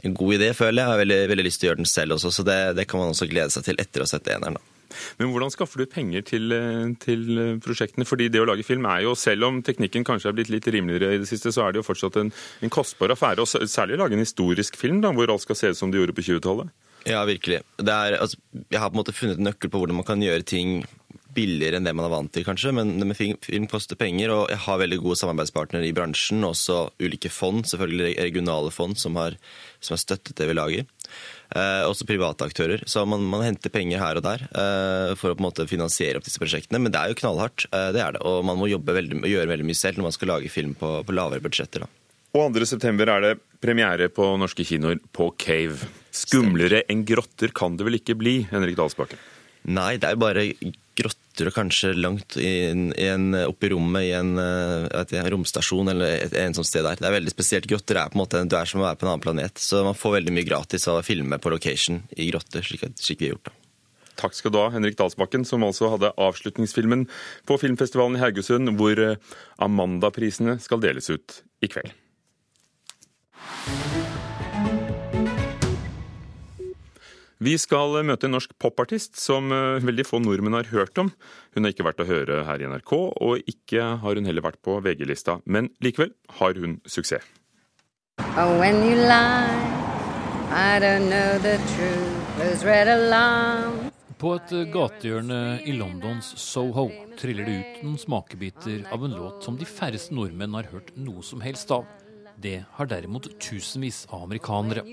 en 0.03 0.17
god 0.19 0.35
idé, 0.35 0.51
føler 0.57 0.81
jeg. 0.81 0.83
Jeg 0.83 0.91
har 0.91 1.01
veldig, 1.05 1.21
veldig 1.31 1.47
lyst 1.47 1.63
til 1.63 1.69
å 1.69 1.71
gjøre 1.71 1.83
den 1.85 1.93
selv 1.93 2.17
også, 2.17 2.33
så 2.35 2.47
det, 2.51 2.59
det 2.81 2.87
kan 2.91 3.05
man 3.05 3.15
også 3.15 3.31
glede 3.31 3.55
seg 3.55 3.69
til 3.69 3.79
etter 3.85 4.03
å 4.03 4.09
ha 4.09 4.11
sett 4.11 4.27
eneren. 4.35 4.59
da. 4.59 4.70
Men 5.19 5.31
hvordan 5.31 5.53
skaffer 5.53 5.83
du 5.83 5.89
penger 5.89 6.25
til, 6.27 6.51
eh, 6.55 6.93
til 7.03 7.25
eh, 7.37 7.57
prosjektene? 7.63 8.07
Fordi 8.07 8.29
det 8.31 8.41
å 8.43 8.47
lage 8.49 8.65
film 8.67 8.87
er 8.89 9.05
jo, 9.05 9.15
selv 9.19 9.49
om 9.49 9.61
teknikken 9.65 10.05
kanskje 10.07 10.31
er 10.31 10.37
blitt 10.37 10.53
litt 10.53 10.69
rimeligere 10.71 11.15
i 11.15 11.21
det 11.23 11.29
siste, 11.29 11.53
så 11.53 11.65
er 11.65 11.73
det 11.73 11.81
jo 11.81 11.87
fortsatt 11.87 12.21
en, 12.21 12.31
en 12.61 12.73
kostbar 12.73 13.13
affære. 13.15 13.43
Og 13.43 13.69
særlig 13.69 13.97
å 13.97 14.03
lage 14.03 14.17
en 14.17 14.25
historisk 14.25 14.79
film 14.79 15.03
da, 15.03 15.13
hvor 15.15 15.31
alt 15.31 15.45
skal 15.45 15.59
se 15.59 15.73
ut 15.73 15.81
som 15.81 15.91
det 15.91 16.01
gjorde 16.01 16.17
på 16.17 16.27
20-tallet. 16.29 16.71
Ja, 17.09 17.23
virkelig. 17.25 17.63
Er, 17.81 18.17
altså, 18.21 18.37
jeg 18.69 18.79
har 18.79 18.91
på 18.91 18.97
en 18.97 19.01
måte 19.01 19.15
funnet 19.15 19.39
en 19.39 19.47
nøkkel 19.49 19.71
på 19.73 19.79
hvordan 19.81 19.97
man 19.97 20.05
kan 20.05 20.21
gjøre 20.21 20.45
ting 20.45 20.83
billigere 21.35 21.79
enn 21.79 21.87
det 21.87 21.93
man 21.97 22.07
er 22.07 22.13
vant 22.13 22.31
til, 22.33 22.45
kanskje. 22.47 22.73
Men 22.75 22.95
men 22.99 23.17
film, 23.17 23.37
film 23.43 23.67
koster 23.71 23.99
penger, 23.99 24.33
og 24.33 24.49
jeg 24.51 24.61
har 24.65 24.81
veldig 24.81 25.01
gode 25.03 25.19
samarbeidspartnere 25.21 25.87
i 25.87 25.93
bransjen. 25.95 26.43
Også 26.47 26.85
ulike 27.01 27.31
fond, 27.33 27.65
selvfølgelig 27.69 28.15
regionale 28.19 28.73
fond, 28.73 28.97
som 28.99 29.19
har, 29.19 29.37
som 29.79 29.95
har 29.97 30.03
støttet 30.03 30.37
det 30.39 30.49
vi 30.49 30.57
lager. 30.57 30.89
Eh, 31.51 31.83
også 31.83 32.07
private 32.07 32.47
aktører. 32.47 32.83
Så 32.87 33.03
man, 33.09 33.23
man 33.27 33.43
henter 33.43 33.73
penger 33.73 33.99
her 33.99 34.19
og 34.19 34.25
der 34.27 34.45
eh, 34.47 35.15
for 35.19 35.31
å 35.31 35.35
på 35.35 35.43
en 35.43 35.49
måte 35.49 35.67
finansiere 35.67 36.19
opp 36.19 36.27
disse 36.27 36.41
prosjektene. 36.41 36.79
Men 36.79 36.93
det 36.93 37.01
er 37.01 37.11
jo 37.11 37.19
knallhardt, 37.23 37.67
eh, 37.71 37.89
det 37.95 38.03
er 38.03 38.15
det. 38.15 38.21
Og 38.27 38.45
man 38.47 38.59
må 38.59 38.71
jobbe 38.71 38.95
veldig, 38.95 39.23
gjøre 39.27 39.51
veldig 39.51 39.67
mye 39.67 39.81
selv 39.81 39.99
når 39.99 40.07
man 40.07 40.15
skal 40.15 40.31
lage 40.35 40.53
film 40.53 40.77
på, 40.79 40.93
på 41.07 41.17
lavere 41.17 41.43
budsjetter. 41.43 41.83
da. 41.83 41.91
Og 42.31 42.55
2.9 42.55 42.95
er 43.11 43.25
det 43.25 43.33
premiere 43.59 44.07
på 44.07 44.29
norske 44.39 44.63
kinoer 44.63 45.01
på 45.11 45.33
Cave. 45.41 45.89
Skumlere 46.15 46.85
enn 46.91 47.03
grotter 47.07 47.51
kan 47.55 47.75
det 47.75 47.87
vel 47.87 47.99
ikke 47.99 48.15
bli, 48.19 48.37
Henrik 48.51 48.77
Dalsbakken? 48.79 49.19
Nei, 49.67 49.97
det 50.01 50.09
er 50.09 50.19
bare 50.19 50.45
grotter 51.41 51.45
du 51.45 51.51
kanskje 51.55 51.93
langt 51.97 52.37
i 52.37 52.65
en, 52.69 53.33
i 53.33 53.69
rommet 53.69 54.03
i 54.03 54.11
en, 54.13 54.37
eh, 54.37 54.89
vet 54.91 55.11
jeg, 55.11 55.31
romstasjon 55.31 55.89
eller 55.89 56.21
et 56.21 56.55
sånn 56.55 56.65
sted 56.65 56.83
der. 56.83 56.99
Det 56.99 57.07
er 57.07 57.17
veldig 57.17 57.33
spesielt. 57.33 57.67
Grotter 57.67 57.97
er 57.97 58.09
på 58.09 58.17
en 58.17 58.21
måte, 58.21 58.43
du 58.45 58.55
er 58.55 58.65
som 58.65 58.81
å 58.81 58.85
være 58.85 58.99
på 58.99 59.05
en 59.05 59.11
annen 59.13 59.23
planet. 59.23 59.57
Så 59.57 59.83
man 59.83 59.95
får 59.97 60.19
veldig 60.19 60.33
mye 60.33 60.45
gratis 60.45 60.87
av 60.87 60.99
å 60.99 61.05
filme 61.05 61.39
på 61.39 61.49
location 61.49 62.03
i 62.15 62.29
grotter, 62.29 62.61
slik, 62.61 62.85
slik 62.95 63.21
vi 63.21 63.29
har 63.29 63.35
gjort. 63.35 63.49
det. 63.49 63.57
Takk 64.21 64.35
skal 64.35 64.51
du 64.51 64.59
ha, 64.59 64.69
Henrik 64.69 64.97
Dalsbakken, 64.97 65.45
som 65.45 65.63
altså 65.63 65.89
hadde 65.89 66.13
avslutningsfilmen 66.13 67.07
på 67.47 67.57
filmfestivalen 67.57 68.19
i 68.19 68.21
Haugesund, 68.21 68.75
hvor 68.77 68.99
eh, 68.99 69.17
Amanda-prisene 69.57 70.59
skal 70.61 70.81
deles 70.83 71.09
ut 71.09 71.41
i 71.61 71.71
kveld. 71.71 71.95
Vi 77.41 77.55
skal 77.57 77.95
møte 78.05 78.27
en 78.27 78.35
norsk 78.35 78.51
popartist 78.61 79.17
som 79.17 79.49
eh, 79.49 79.81
veldig 79.81 80.03
få 80.05 80.19
nordmenn 80.21 80.59
har 80.59 80.67
hørt 80.69 80.99
om. 81.01 81.07
Hun 81.55 81.65
har 81.65 81.73
ikke 81.73 81.87
vært 81.87 82.03
å 82.03 82.05
høre 82.05 82.43
her 82.45 82.61
i 82.61 82.67
NRK, 82.69 82.91
og 82.93 83.49
ikke 83.49 83.95
har 84.03 84.19
hun 84.19 84.29
heller 84.29 84.45
vært 84.45 84.59
på 84.61 84.75
VG-lista. 84.85 85.39
Men 85.49 85.71
likevel 85.81 86.13
har 86.37 86.59
hun 86.61 86.77
suksess. 86.85 87.25
Oh, 88.37 88.53
when 88.61 88.83
you 88.85 88.93
lie, 88.93 89.57
I 90.53 90.77
don't 90.77 91.09
know 91.09 91.41
the 91.41 91.57
truth, 91.73 92.61
red 92.61 92.91
alarm. 92.93 93.89
På 94.21 94.35
et 94.37 94.53
gatehjørne 94.69 95.63
i 95.65 95.73
Londons 95.73 96.35
Soho 96.37 96.91
triller 97.17 97.47
det 97.47 97.55
ut 97.57 97.83
noen 97.87 97.97
smakebiter 97.97 98.83
av 98.93 99.01
en 99.07 99.17
låt 99.17 99.41
som 99.47 99.57
de 99.57 99.65
færreste 99.65 100.13
nordmenn 100.13 100.53
har 100.59 100.69
hørt 100.69 100.93
noe 100.93 101.25
som 101.25 101.41
helst 101.41 101.73
av. 101.73 101.89
Det 102.37 102.59
har 102.77 102.89
derimot 102.89 103.31
tusenvis 103.41 104.03
av 104.13 104.27
amerikanere. 104.27 104.85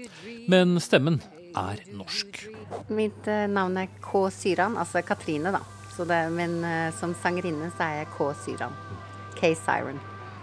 Men 0.49 0.79
stemmen 0.81 1.21
er 1.59 1.83
norsk. 1.97 2.45
Mitt 2.95 3.27
eh, 3.31 3.47
navn 3.51 3.81
er 3.83 3.91
K. 4.05 4.29
Syran, 4.35 4.79
altså 4.81 5.03
Katrine, 5.07 5.55
da. 5.55 5.65
Det, 5.99 6.19
men 6.31 6.61
uh, 6.63 6.95
som 6.95 7.11
sangerinne 7.19 7.73
så 7.75 7.89
er 7.89 7.97
jeg 8.05 8.11
K. 8.15 8.29
Syran. 8.45 8.77
K-Siren. 9.35 9.99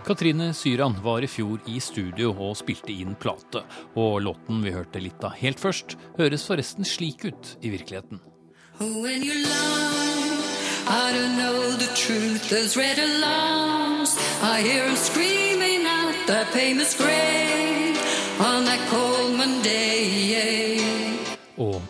Katrine 0.06 0.54
Syran 0.54 0.98
var 1.02 1.24
i 1.24 1.30
fjor 1.32 1.64
i 1.72 1.80
studio 1.82 2.34
og 2.36 2.58
spilte 2.60 2.94
inn 2.94 3.16
plate. 3.18 3.64
Og 3.98 4.20
låten 4.22 4.60
vi 4.66 4.74
hørte 4.76 5.02
litt 5.02 5.24
av 5.26 5.34
helt 5.40 5.64
først, 5.64 5.96
høres 6.20 6.46
forresten 6.46 6.86
slik 6.86 7.26
ut 7.26 7.56
i 7.64 7.72
virkeligheten. 7.74 8.20
When 8.80 9.24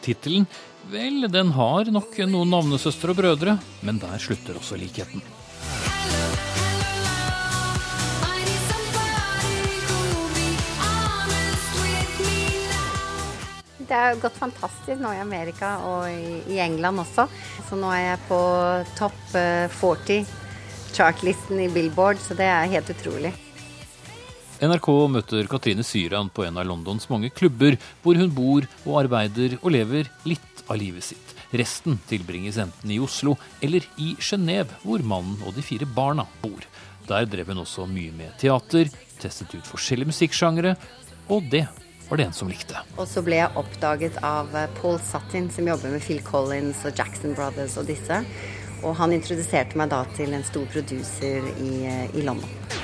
tittelen? 0.05 0.45
Vel, 0.91 1.25
den 1.33 1.50
har 1.55 1.89
nok 1.89 2.19
noen 2.29 2.51
navnesøstre 2.53 3.15
og 3.15 3.17
brødre, 3.17 3.57
men 3.85 3.97
der 4.01 4.21
slutter 4.21 4.59
også 4.59 4.77
likheten. 4.77 5.24
Det 13.85 13.93
har 13.93 14.17
gått 14.17 14.38
fantastisk 14.38 15.01
nå 15.01 15.12
i 15.13 15.21
Amerika 15.21 15.75
og 15.85 16.09
i 16.50 16.57
England 16.62 17.03
også. 17.03 17.27
Så 17.69 17.77
nå 17.77 17.91
er 17.93 18.01
jeg 18.12 18.24
på 18.29 18.41
topp 18.97 19.19
40 19.31 20.17
eh, 20.17 20.35
chartlisten 20.95 21.62
i 21.62 21.69
Billboard, 21.69 22.21
så 22.24 22.38
det 22.38 22.50
er 22.50 22.71
helt 22.71 22.89
utrolig. 22.89 23.35
NRK 24.63 24.88
møter 25.12 25.47
Katrine 25.51 25.83
Syran 25.83 26.29
på 26.31 26.45
en 26.45 26.55
av 26.55 26.67
Londons 26.69 27.09
mange 27.12 27.27
klubber, 27.35 27.75
hvor 28.03 28.15
hun 28.15 28.31
bor 28.31 28.67
og 28.85 29.00
arbeider 29.01 29.57
og 29.62 29.74
lever 29.75 30.07
litt 30.24 30.63
av 30.69 30.79
livet 30.79 31.03
sitt. 31.03 31.33
Resten 31.51 31.97
tilbringes 32.07 32.59
enten 32.63 32.91
i 32.91 33.00
Oslo 33.03 33.35
eller 33.63 33.83
i 34.00 34.13
Genéve, 34.15 34.77
hvor 34.83 35.03
mannen 35.03 35.41
og 35.43 35.57
de 35.57 35.63
fire 35.65 35.88
barna 35.88 36.24
bor. 36.43 36.63
Der 37.09 37.27
drev 37.27 37.51
hun 37.51 37.65
også 37.65 37.83
mye 37.89 38.13
med 38.15 38.38
teater, 38.41 38.88
testet 39.19 39.51
ut 39.57 39.67
forskjellige 39.67 40.13
musikksjangere, 40.13 40.75
og 41.27 41.51
det 41.51 41.65
var 42.07 42.21
det 42.21 42.29
en 42.29 42.38
som 42.38 42.50
likte. 42.50 42.79
Og 42.95 43.09
så 43.12 43.25
ble 43.25 43.41
jeg 43.41 43.59
oppdaget 43.59 44.21
av 44.24 44.55
Paul 44.79 45.01
Sutton, 45.03 45.51
som 45.51 45.67
jobber 45.67 45.97
med 45.97 46.05
Phil 46.05 46.24
Collins 46.24 46.85
og 46.88 46.95
Jackson 46.95 47.35
Brothers 47.35 47.75
og 47.81 47.91
disse. 47.91 48.24
Og 48.85 48.95
han 49.01 49.12
introduserte 49.15 49.75
meg 49.79 49.91
da 49.91 50.05
til 50.15 50.31
en 50.38 50.47
stor 50.47 50.67
producer 50.71 51.51
i, 51.59 51.74
i 52.15 52.24
London. 52.24 52.75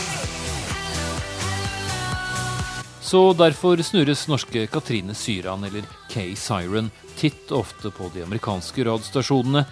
Så 3.11 3.33
derfor 3.33 3.81
snurres 3.83 4.21
norske 4.31 4.61
Katrine 4.71 5.11
Syran, 5.13 5.63
eller 5.67 5.83
Kay 6.07 6.29
Siren, 6.39 6.87
titt 7.19 7.49
og 7.51 7.65
ofte 7.65 7.89
på 7.91 8.07
de 8.13 8.21
amerikanske 8.23 8.85
radiostasjonene 8.87 9.65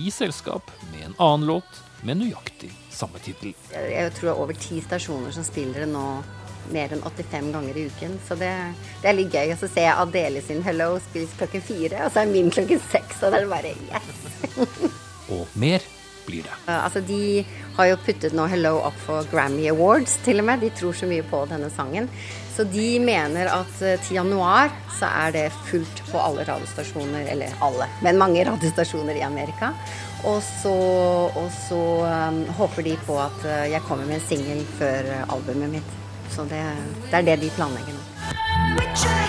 i 0.00 0.08
selskap 0.08 0.70
med 0.94 1.02
en 1.10 1.16
annen 1.18 1.44
låt 1.50 1.82
med 2.00 2.16
nøyaktig 2.22 2.70
samme 2.88 3.20
tittel. 3.20 3.52
Jeg 3.76 4.14
tror 4.16 4.30
det 4.30 4.32
er 4.32 4.40
over 4.46 4.56
ti 4.56 4.80
stasjoner 4.80 5.36
som 5.36 5.44
spiller 5.44 5.84
det 5.84 5.90
nå 5.92 6.06
mer 6.72 6.96
enn 6.96 7.04
85 7.04 7.52
ganger 7.58 7.76
i 7.76 7.84
uken. 7.92 8.16
Så 8.24 8.40
det, 8.40 8.54
det 9.02 9.12
er 9.12 9.18
litt 9.20 9.36
gøy. 9.36 9.52
Og 9.52 9.60
så 9.60 9.68
ser 9.68 9.90
jeg 9.90 10.06
Adele 10.06 10.46
sin 10.48 10.64
'Hello' 10.64 10.96
spilles 11.10 11.36
klokken 11.36 11.68
fire, 11.68 12.06
og 12.06 12.16
så 12.16 12.24
er 12.24 12.32
min 12.32 12.48
klokken 12.56 12.80
seks. 12.88 13.20
Og 13.20 13.36
da 13.36 13.42
er 13.42 13.44
det 13.44 13.52
bare 13.52 13.76
yes! 13.92 14.58
og 15.36 15.44
mer 15.60 15.84
blir 16.28 16.46
det. 16.46 16.58
Altså, 16.72 17.00
De 17.00 17.44
har 17.78 17.92
jo 17.92 18.02
puttet 18.04 18.34
nå 18.36 18.46
'Hello' 18.48 18.82
opp 18.88 18.98
for 19.06 19.26
Grammy 19.32 19.68
Awards, 19.70 20.18
til 20.24 20.42
og 20.42 20.48
med. 20.50 20.60
De 20.60 20.70
tror 20.70 20.92
så 20.92 21.08
mye 21.08 21.24
på 21.26 21.44
denne 21.50 21.70
sangen. 21.70 22.08
Så 22.58 22.64
de 22.66 22.98
mener 22.98 23.46
at 23.54 23.82
eh, 23.86 24.00
til 24.02 24.16
januar 24.18 24.72
så 24.98 25.06
er 25.06 25.30
det 25.36 25.44
fullt 25.68 26.02
på 26.10 26.18
alle 26.18 26.42
radiostasjoner, 26.48 27.28
eller 27.30 27.54
alle, 27.62 27.86
men 28.02 28.18
mange 28.18 28.42
radiostasjoner 28.50 29.14
i 29.20 29.22
Amerika. 29.22 29.70
Og 30.26 30.42
så, 30.42 30.74
og 31.38 31.46
så 31.54 31.80
um, 32.02 32.42
håper 32.58 32.82
de 32.82 32.96
på 33.06 33.20
at 33.22 33.46
eh, 33.46 33.70
jeg 33.76 33.86
kommer 33.86 34.10
med 34.10 34.18
en 34.18 34.26
singel 34.26 34.66
før 34.80 35.12
albumet 35.28 35.78
mitt. 35.78 35.96
Så 36.34 36.50
det, 36.50 36.64
det 37.12 37.20
er 37.22 37.30
det 37.30 37.40
de 37.46 37.54
planlegger 37.54 37.94
nå. 37.94 39.27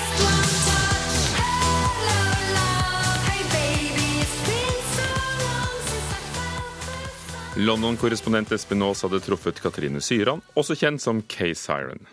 London-korrespondent 7.60 8.52
Espen 8.56 8.84
Aas 8.86 9.02
hadde 9.04 9.20
truffet 9.20 9.58
Katrine 9.60 10.00
Syran, 10.00 10.40
også 10.56 10.78
kjent 10.80 11.02
som 11.04 11.18
K-Siren. 11.28 12.06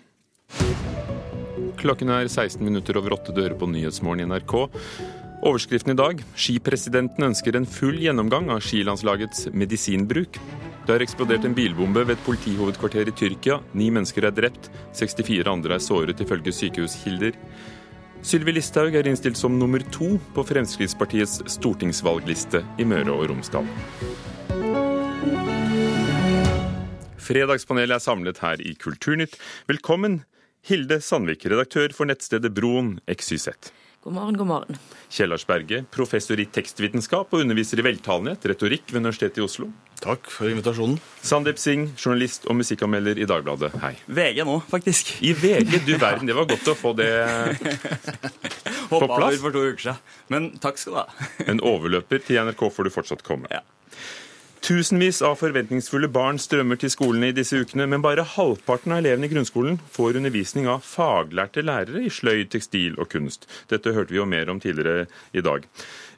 Klokken 1.79 2.11
er 2.11 2.27
16 2.27 2.65
minutter 2.67 2.99
over 2.99 3.15
åtte 3.15 3.35
dører 3.37 3.55
på 3.55 3.69
Nyhetsmorgen 3.71 4.25
i 4.25 4.27
NRK. 4.27 4.57
Overskriften 5.47 5.95
i 5.95 5.99
dag 6.01 6.25
skipresidenten 6.35 7.29
ønsker 7.29 7.55
en 7.55 7.69
full 7.69 8.01
gjennomgang 8.03 8.51
av 8.51 8.65
skilandslagets 8.67 9.47
medisinbruk. 9.55 10.41
Det 10.87 10.97
har 10.97 11.05
eksplodert 11.05 11.47
en 11.47 11.55
bilbombe 11.55 12.03
ved 12.03 12.17
et 12.17 12.27
politihovedkvarter 12.27 13.13
i 13.13 13.15
Tyrkia. 13.15 13.61
Ni 13.79 13.93
mennesker 13.95 14.27
er 14.27 14.35
drept, 14.35 14.67
64 14.99 15.47
andre 15.53 15.79
er 15.79 15.85
såret, 15.85 16.27
ifølge 16.27 16.55
sykehuskilder. 16.59 17.39
Sylvi 18.27 18.57
Listhaug 18.57 18.99
er 18.99 19.07
innstilt 19.07 19.39
som 19.39 19.61
nummer 19.61 19.85
to 19.95 20.17
på 20.35 20.47
Fremskrittspartiets 20.49 21.45
stortingsvalgliste 21.55 22.65
i 22.83 22.89
Møre 22.89 23.15
og 23.15 23.29
Romsdal. 23.31 23.71
Fredagspanelet 27.27 27.99
er 27.99 28.03
samlet 28.05 28.39
her 28.39 28.61
i 28.63 28.77
Kulturnytt. 28.79 29.35
Velkommen 29.67 30.21
Hilde 30.67 31.01
Sandvik, 31.03 31.47
redaktør 31.51 31.91
for 31.95 32.07
nettstedet 32.07 32.53
Broen 32.55 33.01
XYZ. 33.11 33.73
God 34.07 34.15
morgen, 34.15 34.37
god 34.39 34.47
morgen. 34.47 34.77
Kjellars 35.11 35.43
Berge, 35.49 35.81
professor 35.91 36.39
i 36.39 36.45
tekstvitenskap 36.47 37.33
og 37.35 37.41
underviser 37.43 37.81
i 37.83 37.85
veltalenhet, 37.89 38.45
retorikk 38.47 38.93
ved 38.93 39.01
Universitetet 39.01 39.41
i 39.41 39.43
Oslo. 39.43 39.67
Takk 39.99 40.31
for 40.31 40.53
invitasjonen. 40.53 41.01
Sandeep 41.27 41.59
Singh, 41.59 41.97
journalist 41.99 42.47
og 42.47 42.61
musikkanmelder 42.61 43.19
i 43.19 43.27
Dagbladet. 43.27 43.73
Hei. 43.83 43.97
VG 44.07 44.45
nå, 44.47 44.61
faktisk. 44.71 45.11
I 45.27 45.33
VG, 45.35 45.81
du 45.89 45.97
verden. 45.99 46.31
Det 46.31 46.37
var 46.39 46.47
godt 46.53 46.71
å 46.71 46.77
få 46.79 46.93
det 47.01 47.09
på 47.67 47.81
plass. 47.81 48.93
Hoppa 48.93 49.19
over 49.19 49.41
for 49.43 49.57
to 49.57 49.65
uker 49.73 49.89
siden. 49.89 50.07
Men 50.31 50.53
takk 50.63 50.79
skal 50.79 50.95
du 50.95 51.01
ha. 51.03 51.27
en 51.51 51.65
overløper 51.75 52.23
til 52.29 52.39
NRK 52.47 52.63
får 52.79 52.87
du 52.87 52.95
fortsatt 53.01 53.27
komme. 53.27 53.51
Ja. 53.51 53.65
Tusenvis 54.65 55.21
av 55.23 55.37
forventningsfulle 55.39 56.09
barn 56.11 56.41
strømmer 56.43 56.79
til 56.81 56.91
skolene 56.91 57.31
i 57.31 57.37
disse 57.37 57.59
ukene, 57.61 57.87
men 57.91 58.03
bare 58.03 58.25
halvparten 58.27 58.95
av 58.95 59.03
elevene 59.03 59.29
i 59.29 59.33
grunnskolen 59.33 59.79
får 59.93 60.19
undervisning 60.21 60.67
av 60.71 60.83
faglærte 60.87 61.63
lærere 61.63 62.07
i 62.07 62.11
sløyd, 62.11 62.49
tekstil 62.55 62.97
og 62.99 63.11
kunst. 63.13 63.47
Dette 63.71 63.93
hørte 63.95 64.15
vi 64.15 64.21
jo 64.21 64.27
mer 64.27 64.51
om 64.51 64.63
tidligere 64.63 65.07
i 65.37 65.45
dag. 65.45 65.69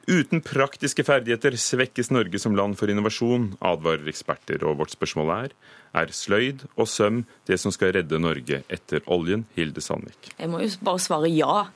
Uten 0.09 0.41
praktiske 0.41 1.03
ferdigheter 1.05 1.53
svekkes 1.59 2.09
Norge 2.09 2.39
som 2.41 2.55
land 2.57 2.79
for 2.79 2.89
innovasjon, 2.89 3.51
advarer 3.61 4.07
eksperter. 4.09 4.63
Og 4.65 4.79
vårt 4.79 4.95
spørsmål 4.95 5.35
er 5.35 5.53
er 5.97 6.11
sløyd 6.13 6.65
og 6.75 6.87
søm 6.89 7.23
det 7.49 7.59
som 7.61 7.73
skal 7.73 7.93
redde 7.97 8.21
Norge 8.21 8.63
etter 8.69 9.05
oljen? 9.09 9.45
Hilde 9.57 9.81
Sandvik. 9.81 10.31
Jeg 10.37 10.49
må 10.49 10.61
jo 10.63 10.69
bare 10.85 11.01
svare 11.01 11.29
ja, 11.33 11.67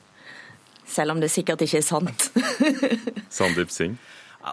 selv 0.86 1.14
om 1.14 1.22
det 1.22 1.30
sikkert 1.30 1.62
ikke 1.66 1.78
er 1.78 1.86
sant. 1.86 2.28
Sandeep 3.30 3.70
Singh. 3.74 3.98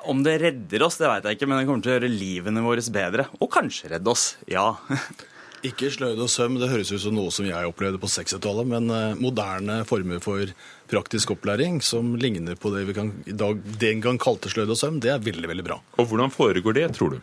Om 0.08 0.22
det 0.24 0.38
redder 0.40 0.86
oss, 0.86 0.98
det 1.02 1.10
veit 1.12 1.26
jeg 1.28 1.38
ikke, 1.38 1.50
men 1.52 1.60
det 1.60 1.68
kommer 1.68 1.84
til 1.84 1.92
å 1.92 1.98
gjøre 1.98 2.12
livene 2.14 2.64
våre 2.64 2.84
bedre. 2.96 3.28
Og 3.44 3.52
kanskje 3.52 3.92
redde 3.96 4.14
oss, 4.14 4.36
ja. 4.50 4.70
Ikke 5.68 5.92
sløyd 5.94 6.18
og 6.18 6.30
søm, 6.32 6.56
det 6.58 6.72
høres 6.72 6.90
ut 6.90 7.04
som 7.04 7.14
noe 7.14 7.32
som 7.34 7.46
jeg 7.46 7.70
opplevde 7.70 8.00
på 8.02 8.10
60-tallet, 8.10 8.68
men 8.72 8.88
eh, 8.90 9.20
moderne 9.22 9.82
former 9.86 10.22
for 10.24 10.50
praktisk 10.92 11.36
opplæring 11.36 11.78
som 11.86 12.16
ligner 12.20 12.58
på 12.60 12.72
det 12.74 12.82
vi 12.90 12.96
kan, 12.98 13.12
i 13.30 13.36
dag, 13.38 13.60
den 13.80 14.02
gang 14.04 14.18
kalte 14.22 14.50
sløyd 14.52 14.74
og 14.74 14.80
søm, 14.80 14.98
det 15.04 15.14
er 15.14 15.22
veldig, 15.22 15.48
veldig 15.52 15.66
bra. 15.68 15.78
Og 16.02 16.10
hvordan 16.10 16.34
foregår 16.34 16.76
det, 16.80 16.88
tror 16.98 17.14
du? 17.14 17.20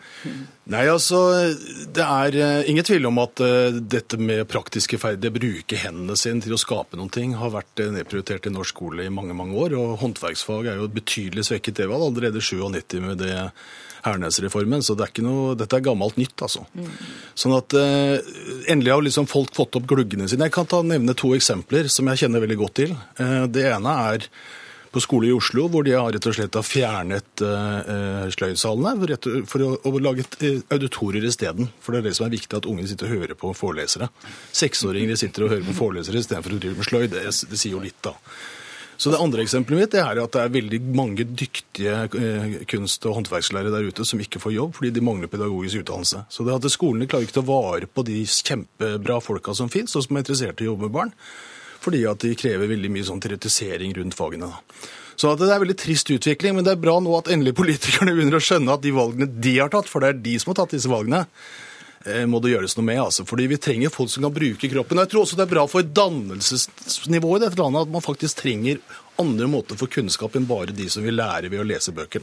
Nei, 0.70 0.84
altså, 0.86 1.20
Det 1.94 2.04
er 2.04 2.38
eh, 2.38 2.70
ingen 2.70 2.86
tvil 2.86 3.10
om 3.10 3.18
at 3.24 3.42
eh, 3.44 3.80
dette 3.96 4.20
med 4.22 4.46
praktiske 4.50 5.00
ferdigheter, 5.02 5.34
bruke 5.38 5.82
hendene 5.82 6.16
sine 6.18 6.44
til 6.44 6.54
å 6.54 6.60
skape 6.62 7.00
noen 7.00 7.12
ting, 7.12 7.34
har 7.40 7.52
vært 7.56 7.82
nedprioritert 7.90 8.46
i 8.46 8.54
norsk 8.54 8.76
skole 8.76 9.06
i 9.08 9.12
mange 9.12 9.34
mange 9.34 9.58
år. 9.58 9.74
Og 9.80 9.98
håndverksfag 10.04 10.68
er 10.68 10.78
jo 10.78 10.86
et 10.86 10.94
betydelig 10.94 11.48
svekket. 11.48 11.80
Det 11.80 11.90
var 11.90 12.04
allerede 12.04 12.42
97 12.44 12.98
med 13.02 13.18
det 13.24 13.34
Hernes-reformen, 14.04 14.84
så 14.84 14.96
det 14.98 15.08
er 15.08 15.26
noe, 15.26 15.56
dette 15.58 15.78
er 15.78 15.84
gammelt 15.84 16.18
nytt, 16.20 16.36
altså. 16.46 16.64
Sånn 17.38 17.56
at 17.56 17.74
eh, 17.78 18.18
Endelig 18.68 18.94
har 18.94 19.04
liksom 19.04 19.28
folk 19.30 19.54
fått 19.56 19.78
opp 19.78 19.88
gluggene 19.88 20.28
sine. 20.28 20.48
Jeg 20.48 20.56
kan 20.56 20.68
ta, 20.68 20.82
nevne 20.86 21.16
to 21.18 21.34
eksempler 21.36 21.90
som 21.92 22.08
jeg 22.10 22.24
kjenner 22.24 22.44
veldig 22.44 22.58
godt 22.60 22.78
til. 22.82 22.96
Eh, 23.20 23.44
det 23.52 23.68
ene 23.72 23.98
er 24.12 24.28
på 24.92 25.02
skole 25.04 25.28
i 25.28 25.34
Oslo, 25.36 25.66
hvor 25.68 25.84
de 25.84 25.94
har 25.94 26.12
rett 26.14 26.26
og 26.28 26.36
slett 26.36 26.56
har 26.56 26.64
fjernet 26.66 27.42
uh, 27.44 28.28
sløydsalene 28.32 29.18
for 29.48 29.64
å, 29.64 29.72
å 29.84 29.92
lage 30.02 30.24
eh, 30.40 30.62
auditorier 30.74 31.26
isteden. 31.28 31.68
For 31.84 31.92
det 31.92 32.00
er 32.00 32.08
det 32.08 32.14
som 32.18 32.28
er 32.28 32.34
viktig, 32.34 32.60
at 32.60 32.68
unge 32.68 32.86
sitter 32.88 33.10
og 33.10 33.18
hører 33.18 33.38
på 33.38 33.52
forelesere. 33.56 34.08
Seksåringer 34.56 35.20
sitter 35.20 35.44
og 35.44 35.52
hører 35.54 35.66
på 35.68 35.76
forelesere 35.76 36.22
istedenfor 36.22 36.56
å 36.56 36.62
drive 36.62 36.80
med 36.80 36.88
sløyd. 36.88 37.10
Det, 37.12 37.26
det 37.52 37.60
sier 37.60 37.76
jo 37.76 37.84
litt, 37.84 38.00
da. 38.04 38.14
Så 38.98 39.12
Det 39.14 39.18
andre 39.22 39.44
eksempelet 39.44 39.78
mitt 39.78 39.94
er 39.94 40.18
at 40.18 40.32
det 40.34 40.40
er 40.42 40.54
veldig 40.56 40.78
mange 40.98 41.22
dyktige 41.22 41.92
eh, 42.18 42.54
kunst- 42.66 43.04
og 43.06 43.14
håndverkslærere 43.20 43.70
der 43.70 43.86
ute 43.86 44.06
som 44.08 44.18
ikke 44.18 44.42
får 44.42 44.56
jobb 44.56 44.74
fordi 44.74 44.90
de 44.96 45.04
mangler 45.06 45.30
pedagogisk 45.30 45.84
utdannelse. 45.84 46.24
Så 46.34 46.42
det 46.42 46.56
at 46.56 46.66
Skolene 46.74 47.06
klarer 47.06 47.28
ikke 47.28 47.44
å 47.44 47.46
vare 47.46 47.86
på 47.86 48.02
de 48.08 48.24
kjempebra 48.26 49.20
folka 49.22 49.54
som 49.54 49.70
finnes, 49.70 49.94
og 49.94 50.02
som 50.02 50.18
er 50.18 50.26
interessert 50.26 50.58
i 50.58 50.66
å 50.66 50.72
jobbe 50.72 50.88
med 50.88 50.96
barn. 50.96 51.14
Fordi 51.78 52.02
at 52.10 52.26
de 52.26 52.34
krever 52.34 52.72
veldig 52.74 52.90
mye 52.90 53.06
sånn 53.06 53.22
teoretisering 53.22 53.94
rundt 54.00 54.18
fagene. 54.18 54.50
da. 54.50 54.82
Så 55.18 55.30
det 55.38 55.46
er 55.46 55.62
veldig 55.62 55.78
trist 55.78 56.10
utvikling, 56.14 56.58
men 56.58 56.66
det 56.66 56.74
er 56.74 56.82
bra 56.82 56.98
nå 57.02 57.14
at 57.18 57.30
endelig 57.30 57.54
politikerne 57.58 58.14
begynner 58.14 58.38
å 58.38 58.42
skjønne 58.42 58.74
at 58.74 58.82
de 58.82 58.94
valgene 58.94 59.30
de 59.30 59.54
har 59.60 59.70
tatt, 59.70 59.86
for 59.90 60.02
det 60.02 60.10
er 60.10 60.20
de 60.26 60.34
som 60.42 60.50
har 60.52 60.60
tatt 60.60 60.74
disse 60.74 60.90
valgene, 60.90 61.24
må 62.30 62.38
det 62.40 62.54
gjøres 62.54 62.76
noe 62.78 62.86
med. 62.86 63.00
altså. 63.02 63.24
Fordi 63.28 63.48
vi 63.50 63.58
trenger 63.60 63.92
folk 63.92 64.10
som 64.12 64.24
kan 64.24 64.34
bruke 64.34 64.70
kroppen. 64.70 65.00
Jeg 65.02 65.10
tror 65.12 65.24
også 65.24 65.36
det 65.38 65.44
er 65.44 65.52
bra 65.52 65.66
for 65.68 65.82
dannelsesnivået 65.82 67.42
i 67.42 67.44
dette 67.46 67.60
landet 67.60 67.86
at 67.86 67.92
man 67.92 68.04
faktisk 68.04 68.42
trenger 68.44 68.80
andre 69.18 69.48
måter 69.50 69.78
for 69.78 69.90
kunnskap 69.90 70.36
enn 70.38 70.46
bare 70.48 70.74
de 70.74 70.86
som 70.92 71.04
vil 71.04 71.18
lære 71.18 71.50
ved 71.50 71.62
å 71.62 71.66
lese 71.66 71.94
bøker. 71.94 72.22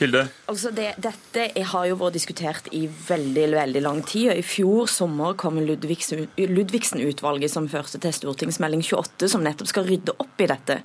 Hilde? 0.00 0.22
Altså 0.48 0.70
det, 0.72 0.94
dette 1.02 1.42
har 1.70 1.86
jo 1.90 1.98
vært 2.00 2.16
diskutert 2.16 2.68
i 2.72 2.86
veldig 2.88 3.46
veldig 3.52 3.82
lang 3.84 4.00
tid. 4.08 4.30
og 4.32 4.38
I 4.40 4.44
fjor 4.46 4.88
sommer 4.88 5.34
kom 5.36 5.58
Ludvigsen- 5.60 6.30
Ludvigsen-utvalget 6.40 7.52
som 7.52 7.68
førte 7.68 8.00
til 8.00 8.14
stortingsmelding 8.16 8.80
28, 8.86 9.28
som 9.28 9.44
nettopp 9.44 9.68
skal 9.68 9.84
rydde 9.84 10.14
opp 10.16 10.40
i 10.40 10.48
dette. 10.48 10.78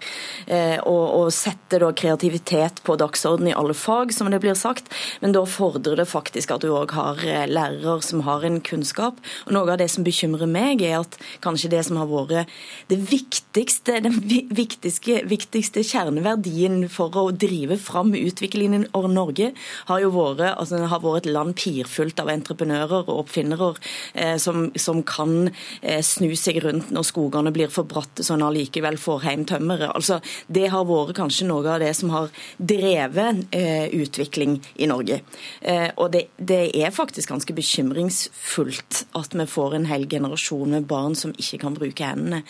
Eh, 0.48 0.76
og, 0.84 1.06
og 1.20 1.32
sette 1.36 1.80
da 1.80 1.94
kreativitet 1.96 2.82
på 2.84 2.98
dagsorden 3.00 3.48
i 3.48 3.56
alle 3.56 3.78
fag, 3.78 4.12
som 4.14 4.28
det 4.32 4.42
blir 4.44 4.58
sagt. 4.60 4.92
Men 5.24 5.36
da 5.36 5.46
fordrer 5.48 6.02
det 6.02 6.08
faktisk 6.12 6.52
at 6.52 6.66
du 6.66 6.74
òg 6.76 6.92
har 6.98 7.24
eh, 7.24 7.48
lærere 7.48 8.02
som 8.04 8.26
har 8.28 8.44
en 8.44 8.60
kunnskap. 8.60 9.24
Og 9.48 9.56
Noe 9.56 9.72
av 9.72 9.80
det 9.80 9.88
som 9.94 10.04
bekymrer 10.04 10.50
meg, 10.52 10.84
er 10.84 11.00
at 11.00 11.16
kanskje 11.46 11.72
det 11.72 11.86
som 11.88 12.02
har 12.02 12.12
vært 12.12 12.52
det 12.92 13.00
viktigste, 13.00 14.02
den 14.04 14.20
viktigste, 14.28 15.22
viktigste 15.30 15.86
kjerneverdien 15.88 16.90
for 16.92 17.16
å 17.16 17.30
drive 17.32 17.80
fram 17.80 18.12
utviklingen 18.18 18.90
i 19.14 19.18
Norge, 19.18 19.52
har 19.90 20.02
jo 20.04 20.12
vært, 20.16 20.44
altså, 20.56 20.82
har 20.92 21.04
vært 21.04 21.26
et 21.26 21.32
land 21.36 21.56
pirfullt 21.60 22.20
av 22.22 22.32
entreprenører 22.34 23.06
og 23.06 23.24
oppfinnere 23.26 23.72
eh, 24.14 24.36
som, 24.42 24.70
som 24.80 25.02
kan 25.08 25.50
eh, 25.82 26.02
snu 26.06 26.34
seg 26.40 26.62
rundt 26.66 26.92
når 26.96 27.08
skogene 27.10 27.54
blir 27.56 27.72
for 27.74 27.88
bratte, 27.90 28.26
så 28.26 28.36
en 28.36 28.46
allikevel 28.48 29.00
får 29.02 29.28
hjem 29.30 29.46
tømmeret. 29.50 29.92
Altså, 29.96 30.20
det 30.48 30.68
har 30.74 30.88
vært 30.90 31.16
kanskje 31.20 31.50
noe 31.50 31.66
av 31.76 31.82
det 31.84 31.94
som 31.98 32.14
har 32.14 32.30
drevet 32.58 33.46
eh, 33.56 33.88
utvikling 33.96 34.60
i 34.76 34.90
Norge. 34.92 35.22
Eh, 35.62 35.90
og 35.96 36.12
det, 36.16 36.28
det 36.38 36.70
er 36.76 36.96
faktisk 36.96 37.34
ganske 37.34 37.56
bekymringsfullt 37.56 39.06
at 39.18 39.36
vi 39.36 39.48
får 39.50 39.80
en 39.80 39.90
hel 39.90 40.08
generasjon 40.10 40.78
med 40.78 40.88
barn 40.90 41.18
som 41.18 41.36
ikke 41.36 41.62
kan 41.66 41.78
bruke 41.78 42.14
hendene. 42.14 42.44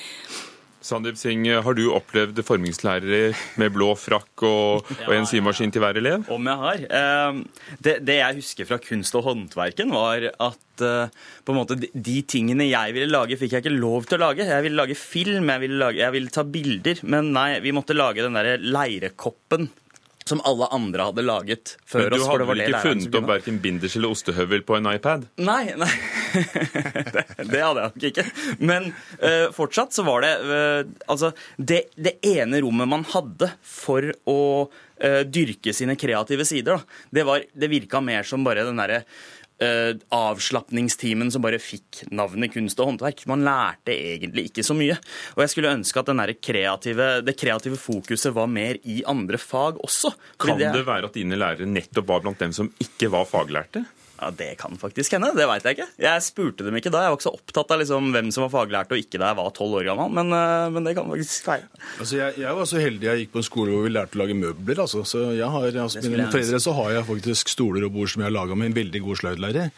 Sandeep 0.86 1.17
Singh, 1.17 1.50
har 1.65 1.78
du 1.78 1.88
opplevd 1.95 2.38
formingslærere 2.45 3.34
med 3.62 3.74
blå 3.74 3.91
frakk 3.98 4.43
og, 4.45 4.91
og 5.08 5.13
en 5.15 5.26
symaskin 5.30 5.74
til 5.74 5.82
hver 5.82 5.98
elev? 6.02 6.28
Om 6.32 6.52
jeg 6.52 6.62
har. 6.62 6.84
Eh, 7.00 7.39
Det, 7.82 7.98
det 8.06 8.19
jeg 8.19 8.39
husker 8.41 8.69
fra 8.69 8.78
kunst 8.84 9.17
og 9.17 9.26
håndverken, 9.26 9.93
var 9.95 10.28
at 10.30 10.86
eh, 10.86 11.24
måte 11.56 11.78
de, 11.80 11.89
de 11.93 12.19
tingene 12.30 12.69
jeg 12.69 12.93
ville 12.95 13.10
lage, 13.10 13.39
fikk 13.39 13.58
jeg 13.58 13.65
ikke 13.65 13.74
lov 13.80 14.06
til 14.06 14.19
å 14.19 14.28
lage. 14.28 14.45
Jeg 14.45 14.67
ville 14.67 14.82
lage 14.82 15.00
film, 15.00 15.50
jeg 15.50 15.65
ville, 15.65 15.82
lage, 15.82 16.04
jeg 16.04 16.15
ville 16.15 16.34
ta 16.34 16.45
bilder. 16.45 17.02
Men 17.10 17.34
nei, 17.36 17.50
vi 17.65 17.74
måtte 17.76 17.98
lage 17.98 18.26
den 18.26 18.38
derre 18.38 18.60
leirekoppen 18.62 19.71
som 20.29 20.41
alle 20.43 20.65
andre 20.73 21.05
hadde 21.05 21.21
laget 21.21 21.75
før 21.85 22.07
oss. 22.07 22.09
Men 22.09 22.19
du 22.19 22.25
hadde 22.25 22.39
det 22.39 22.47
vel 22.49 22.61
ikke 22.63 22.79
funnet 22.81 23.17
opp 23.19 23.27
verken 23.29 23.59
binders 23.61 23.95
eller 23.99 24.13
ostehøvel 24.15 24.63
på 24.65 24.77
en 24.79 24.89
iPad? 24.89 25.27
Nei, 25.38 25.75
nei. 25.77 25.89
det, 27.13 27.25
det 27.51 27.61
hadde 27.61 27.83
jeg 27.83 27.91
nok 27.91 28.07
ikke. 28.09 28.25
Men 28.65 28.89
uh, 29.21 29.53
fortsatt 29.53 29.93
så 29.93 30.05
var 30.07 30.25
det 30.25 30.33
uh, 30.41 30.81
Altså, 31.13 31.29
det, 31.57 31.83
det 31.93 32.17
ene 32.25 32.63
rommet 32.65 32.89
man 32.89 33.05
hadde 33.11 33.51
for 33.61 34.09
å 34.25 34.39
uh, 34.65 35.21
dyrke 35.29 35.75
sine 35.77 35.93
kreative 35.99 36.47
sider, 36.49 36.81
da, 36.81 36.99
det, 37.19 37.27
var, 37.29 37.45
det 37.53 37.69
virka 37.69 38.01
mer 38.01 38.25
som 38.25 38.41
bare 38.47 38.65
den 38.65 38.81
derre 38.81 39.03
uh, 39.63 39.91
avslapningstimen 40.15 41.32
som 41.34 41.44
bare 41.46 41.60
fikk 41.62 42.06
navnet 42.15 42.54
kunst 42.56 42.80
og 42.82 42.91
håndverk. 42.91 43.26
Man 43.32 43.46
lærte 43.46 43.96
egentlig 43.96 44.50
ikke 44.50 44.65
så 44.65 44.78
mye. 44.78 44.98
Og 45.36 45.46
jeg 45.46 45.54
skulle 45.54 45.74
ønske 45.78 46.02
at 46.02 46.12
den 46.12 46.24
kreative, 46.41 47.10
det 47.26 47.38
kreative 47.39 47.80
fokuset 47.80 48.34
var 48.36 48.50
mer 48.52 48.80
i 48.84 49.02
andre 49.08 49.39
fag 49.41 49.80
også. 49.84 50.13
Kan 50.41 50.60
det 50.60 50.86
være 50.88 51.10
at 51.10 51.18
dine 51.18 51.39
lærere 51.39 51.70
nettopp 51.70 52.10
var 52.10 52.26
blant 52.26 52.41
dem 52.41 52.56
som 52.56 52.72
ikke 52.82 53.12
var 53.13 53.28
faglærte? 53.30 53.86
Ja, 54.19 54.32
Det 54.32 54.58
kan 54.58 54.78
faktisk 54.80 55.12
hende. 55.17 55.34
Det 55.36 55.47
veit 55.49 55.65
jeg 55.67 55.75
ikke. 55.78 55.88
Jeg 55.99 56.23
spurte 56.23 56.65
dem 56.65 56.78
ikke 56.80 56.91
da. 56.93 57.04
Jeg 57.04 57.12
var 57.12 57.17
ikke 57.19 57.28
så 57.28 57.34
opptatt 57.36 57.71
av 57.75 57.82
liksom 57.82 58.12
hvem 58.15 58.32
som 58.32 58.45
var 58.45 58.54
faglært 58.54 58.93
og 58.95 59.01
ikke 59.01 59.19
da 59.19 59.32
jeg 59.32 59.39
var 59.39 59.51
tolv 59.58 59.80
år 59.82 59.88
gammel, 59.89 60.13
men, 60.15 60.32
eh, 60.36 60.69
men 60.71 60.88
det 60.88 60.95
kan 60.95 61.10
faktisk 61.10 61.49
være. 61.49 61.67
Altså, 61.99 62.15
jeg, 62.21 62.38
jeg 62.39 62.56
var 62.60 62.69
så 62.69 62.80
heldig 62.80 63.10
jeg 63.10 63.23
gikk 63.23 63.34
på 63.36 63.41
en 63.41 63.47
skole 63.49 63.75
hvor 63.75 63.84
vi 63.86 63.91
lærte 63.91 64.15
å 64.15 64.21
lage 64.23 64.38
møbler. 64.39 64.82
Altså. 64.86 65.04
Så 65.08 65.23
jeg 65.36 65.49
har, 65.56 65.67
altså, 65.84 66.04
mine 66.08 66.30
foreldre 66.32 66.62
så 66.63 66.75
har 66.80 66.93
jeg 66.95 67.08
faktisk 67.10 67.51
stoler 67.51 67.88
og 67.88 67.95
bord 67.97 68.12
som 68.13 68.23
jeg 68.23 68.30
har 68.30 68.38
laga 68.38 68.60
med 68.60 68.71
en 68.71 68.78
veldig 68.80 69.04
god 69.10 69.21
sløydlærer. 69.23 69.73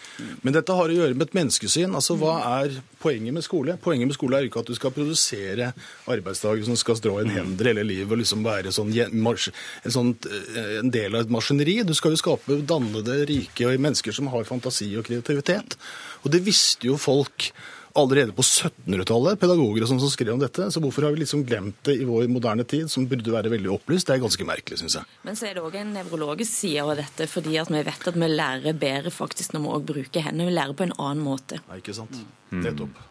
Men 0.45 0.57
dette 0.59 0.77
har 0.77 0.93
å 0.93 0.99
gjøre 0.99 1.17
med 1.17 1.27
et 1.27 1.37
menneskesyn. 1.39 1.97
Altså, 1.97 2.17
Hva 2.21 2.37
er 2.61 2.77
poenget 3.01 3.33
med 3.33 3.45
skole? 3.45 3.77
Poenget 3.81 4.11
med 4.11 4.17
skole 4.17 4.37
er 4.37 4.47
ikke 4.47 4.61
at 4.61 4.69
du 4.69 4.77
skal 4.77 4.93
produsere 4.93 5.71
arbeidsdager 6.09 6.65
som 6.69 6.77
skal 6.79 6.97
strå 6.99 7.17
en 7.21 7.33
hender 7.33 7.71
hele 7.71 7.85
livet 7.85 8.13
og 8.13 8.21
liksom 8.21 8.45
være 8.45 8.73
sånn, 8.75 8.93
en, 8.93 9.91
sånn, 9.93 10.13
eh, 10.29 10.71
en 10.81 10.93
del 10.93 11.17
av 11.17 11.25
et 11.25 11.33
maskineri. 11.33 11.79
Du 11.87 11.93
skal 11.97 12.13
jo 12.13 12.21
skape 12.21 12.61
dannede, 12.67 13.19
rike 13.29 13.73
mennesker 13.77 14.15
som 14.27 14.35
har 14.35 14.47
fantasi 14.47 14.91
og 14.99 15.07
kreativitet. 15.07 15.77
Og 16.23 16.31
det 16.33 16.43
visste 16.45 16.89
jo 16.89 16.99
folk 16.99 17.51
allerede 17.97 18.33
på 18.35 18.43
1700-tallet, 18.45 19.39
pedagoger 19.41 19.81
og 19.81 19.89
sånn 19.89 20.01
som 20.03 20.11
skrev 20.11 20.35
om 20.35 20.41
dette. 20.41 20.67
Så 20.69 20.81
hvorfor 20.83 21.07
har 21.07 21.15
vi 21.15 21.23
liksom 21.23 21.41
glemt 21.47 21.79
det 21.87 21.95
i 21.97 22.05
vår 22.05 22.27
moderne 22.29 22.65
tid, 22.67 22.91
som 22.93 23.07
burde 23.09 23.33
være 23.33 23.49
veldig 23.49 23.71
opplyst? 23.73 24.05
Det 24.09 24.17
er 24.17 24.21
ganske 24.21 24.45
merkelig, 24.45 24.77
syns 24.83 24.99
jeg. 24.99 25.09
Men 25.25 25.39
så 25.39 25.49
er 25.49 25.57
det 25.57 25.63
òg 25.65 25.79
en 25.79 25.95
nevrologisk 25.95 26.51
side 26.51 26.83
av 26.83 26.93
dette, 26.99 27.25
fordi 27.31 27.57
at 27.57 27.71
vi 27.73 27.81
vet 27.87 28.09
at 28.11 28.19
vi 28.21 28.29
lærer 28.29 28.77
bedre 28.77 29.13
faktisk 29.13 29.55
når 29.55 29.63
vi 29.63 29.73
òg 29.79 29.87
bruker 29.93 30.27
hendene. 30.27 30.51
Vi 30.51 30.57
lærer 30.59 30.77
på 30.77 30.85
en 30.85 30.97
annen 30.99 31.25
måte. 31.25 31.61
Nei, 31.71 31.81
ikke 31.81 31.97
sant? 31.97 32.21
Mm. 32.51 32.61
Nettopp. 32.67 33.05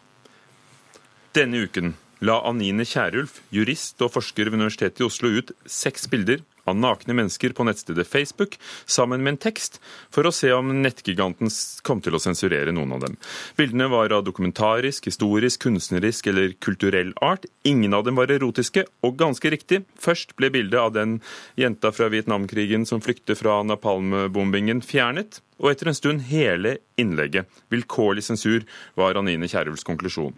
Denne 1.35 1.65
uken 1.67 1.97
la 2.23 2.39
Anine 2.47 2.87
Kierulf, 2.87 3.41
jurist 3.53 3.99
og 4.01 4.15
forsker 4.15 4.47
ved 4.47 4.61
Universitetet 4.61 5.03
i 5.03 5.09
Oslo, 5.09 5.35
ut 5.35 5.51
seks 5.69 6.07
bilder 6.09 6.39
av 6.67 6.77
nakne 6.77 7.15
mennesker 7.17 7.55
på 7.55 7.65
nettstedet 7.67 8.07
Facebook 8.07 8.57
sammen 8.85 9.23
med 9.23 9.35
en 9.35 9.41
tekst, 9.47 9.79
for 10.13 10.27
å 10.27 10.33
se 10.35 10.51
om 10.55 10.69
nettgiganten 10.83 11.51
kom 11.87 12.01
til 12.03 12.17
å 12.17 12.21
sensurere 12.21 12.73
noen 12.75 12.97
av 12.97 13.05
dem. 13.05 13.17
Bildene 13.59 13.89
var 13.91 14.13
av 14.15 14.25
dokumentarisk, 14.27 15.09
historisk, 15.09 15.63
kunstnerisk 15.65 16.27
eller 16.31 16.53
kulturell 16.63 17.13
art. 17.23 17.47
Ingen 17.67 17.95
av 17.97 18.05
dem 18.07 18.19
var 18.19 18.31
erotiske, 18.33 18.85
og 19.05 19.17
ganske 19.19 19.51
riktig, 19.53 19.83
først 19.99 20.35
ble 20.39 20.51
bildet 20.53 20.79
av 20.81 20.93
den 20.95 21.19
jenta 21.59 21.93
fra 21.95 22.11
Vietnamkrigen 22.13 22.85
som 22.89 23.03
flykter 23.03 23.39
fra 23.39 23.61
napalmbombingen, 23.67 24.83
fjernet. 24.85 25.41
Og 25.57 25.71
etter 25.71 25.89
en 25.89 25.97
stund 25.97 26.27
hele 26.29 26.77
innlegget. 27.01 27.47
Vilkårlig 27.73 28.27
sensur 28.27 28.65
var 28.99 29.17
Anine 29.17 29.49
Kierulfs 29.49 29.87
konklusjon. 29.87 30.35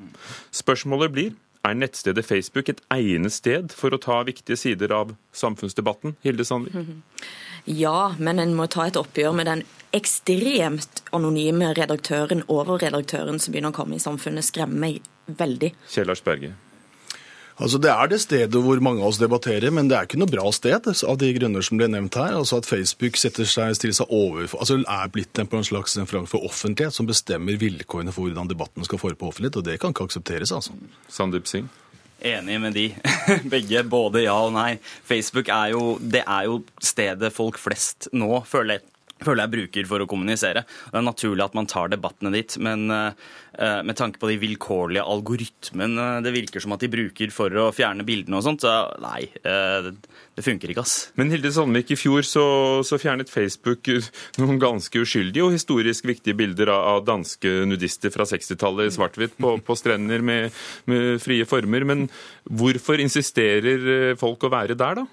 Spørsmålet 0.55 1.11
blir 1.15 1.33
er 1.67 1.75
nettstedet 1.75 2.25
Facebook 2.25 2.69
et 2.71 2.81
egnet 2.93 3.35
sted 3.35 3.73
for 3.75 3.93
å 3.93 3.99
ta 4.01 4.21
viktige 4.27 4.57
sider 4.59 4.93
av 4.95 5.15
samfunnsdebatten? 5.35 6.15
Hilde 6.23 6.45
Sandvik? 6.47 6.95
Ja, 7.69 8.15
men 8.17 8.39
en 8.39 8.55
må 8.55 8.69
ta 8.71 8.87
et 8.87 8.97
oppgjør 8.99 9.35
med 9.35 9.49
den 9.49 9.65
ekstremt 9.95 11.03
anonyme 11.15 11.73
redaktøren, 11.77 12.45
overredaktøren, 12.47 13.41
som 13.41 13.53
begynner 13.53 13.73
å 13.73 13.79
komme 13.81 13.97
i 13.97 14.03
samfunnet. 14.03 14.47
Skremmer 14.47 14.87
meg 14.87 15.03
veldig. 15.27 15.73
Kjell 15.91 16.09
Lars 16.09 16.23
Berge. 16.25 16.53
Altså 17.59 17.79
Det 17.81 17.89
er 17.91 18.07
det 18.07 18.21
stedet 18.23 18.61
hvor 18.63 18.79
mange 18.83 19.03
av 19.03 19.11
oss 19.11 19.19
debatterer, 19.19 19.71
men 19.75 19.89
det 19.91 19.97
er 19.97 20.07
ikke 20.07 20.19
noe 20.21 20.31
bra 20.31 20.47
sted 20.55 20.87
av 20.87 21.17
de 21.19 21.31
grunner 21.35 21.65
som 21.65 21.79
ble 21.79 21.89
nevnt 21.91 22.15
her. 22.15 22.37
Altså 22.39 22.61
At 22.61 22.69
Facebook 22.69 23.19
setter 23.19 23.47
seg, 23.49 23.75
stiller 23.75 23.97
seg 23.99 24.13
over, 24.15 24.47
altså 24.55 24.79
er 24.79 25.11
blitt 25.11 25.41
en, 25.41 25.49
på 25.49 25.59
en 25.59 25.67
slags 25.67 25.97
en 25.99 26.07
for 26.07 26.47
offentlighet 26.47 26.95
som 26.95 27.09
bestemmer 27.09 27.59
vilkårene 27.59 28.15
for 28.15 28.27
hvordan 28.29 28.47
debatten 28.51 28.87
skal 28.87 29.01
foregå 29.01 29.19
på 29.19 29.33
offentlighet, 29.33 29.59
og 29.59 29.67
det 29.67 29.79
kan 29.81 29.95
ikke 29.95 30.07
aksepteres. 30.07 30.55
altså. 30.55 30.75
Sandeep 31.11 31.51
Singh? 31.51 31.67
Enig 32.19 32.59
med 32.59 32.75
de. 32.75 32.87
Begge. 33.53 33.83
Både 33.87 34.23
ja 34.25 34.35
og 34.35 34.53
nei. 34.55 34.77
Facebook 35.07 35.51
er 35.51 35.73
jo, 35.75 35.83
det 35.99 36.23
er 36.25 36.47
jo 36.49 36.61
stedet 36.83 37.31
folk 37.35 37.59
flest 37.59 38.09
nå 38.15 38.41
føler 38.47 38.83
føler 39.23 39.43
jeg 39.45 39.53
bruker 39.55 39.89
for 39.89 40.03
å 40.03 40.09
kommunisere. 40.09 40.65
Det 40.89 40.99
er 40.99 41.05
naturlig 41.05 41.45
at 41.45 41.57
man 41.57 41.69
tar 41.69 41.91
debattene 41.91 42.33
dit, 42.33 42.57
men 42.63 42.87
uh, 42.91 43.11
med 43.85 43.97
tanke 43.99 44.21
på 44.21 44.29
de 44.29 44.37
vilkårlige 44.39 45.03
algoritmene 45.03 46.07
det 46.23 46.33
virker 46.35 46.63
som 46.63 46.75
at 46.75 46.83
de 46.83 46.91
bruker 46.91 47.33
for 47.33 47.53
å 47.59 47.69
fjerne 47.75 48.05
bildene 48.07 48.39
og 48.39 48.45
sånt, 48.45 48.63
så 48.63 48.85
nei, 49.03 49.25
det 50.39 50.45
funker 50.45 50.71
ikke, 50.71 50.83
ass. 50.85 51.09
Men 51.19 51.33
Hilde 51.33 51.51
Sandvik, 51.51 51.91
i 51.91 51.97
fjor 51.99 52.23
så, 52.23 52.45
så, 52.87 52.99
fjernet 53.01 53.31
Facebook 53.31 53.89
noen 54.39 54.61
ganske 54.61 55.01
uskyldige 55.03 55.43
og 55.43 55.55
historisk 55.57 56.07
viktige 56.07 56.37
bilder 56.39 56.71
av, 56.71 57.03
danske 57.07 57.51
nudister 57.67 58.13
fra 58.13 58.27
60-tallet 58.29 58.87
i 58.87 58.95
svart-hvitt 58.95 59.35
på, 59.41 59.57
på, 59.65 59.77
strender 59.79 60.23
med, 60.23 60.55
med 60.89 61.19
frie 61.23 61.47
former. 61.49 61.87
Men 61.89 62.07
hvorfor 62.47 63.01
insisterer 63.03 64.15
folk 64.19 64.47
å 64.47 64.53
være 64.53 64.79
der, 64.79 65.01
da? 65.01 65.07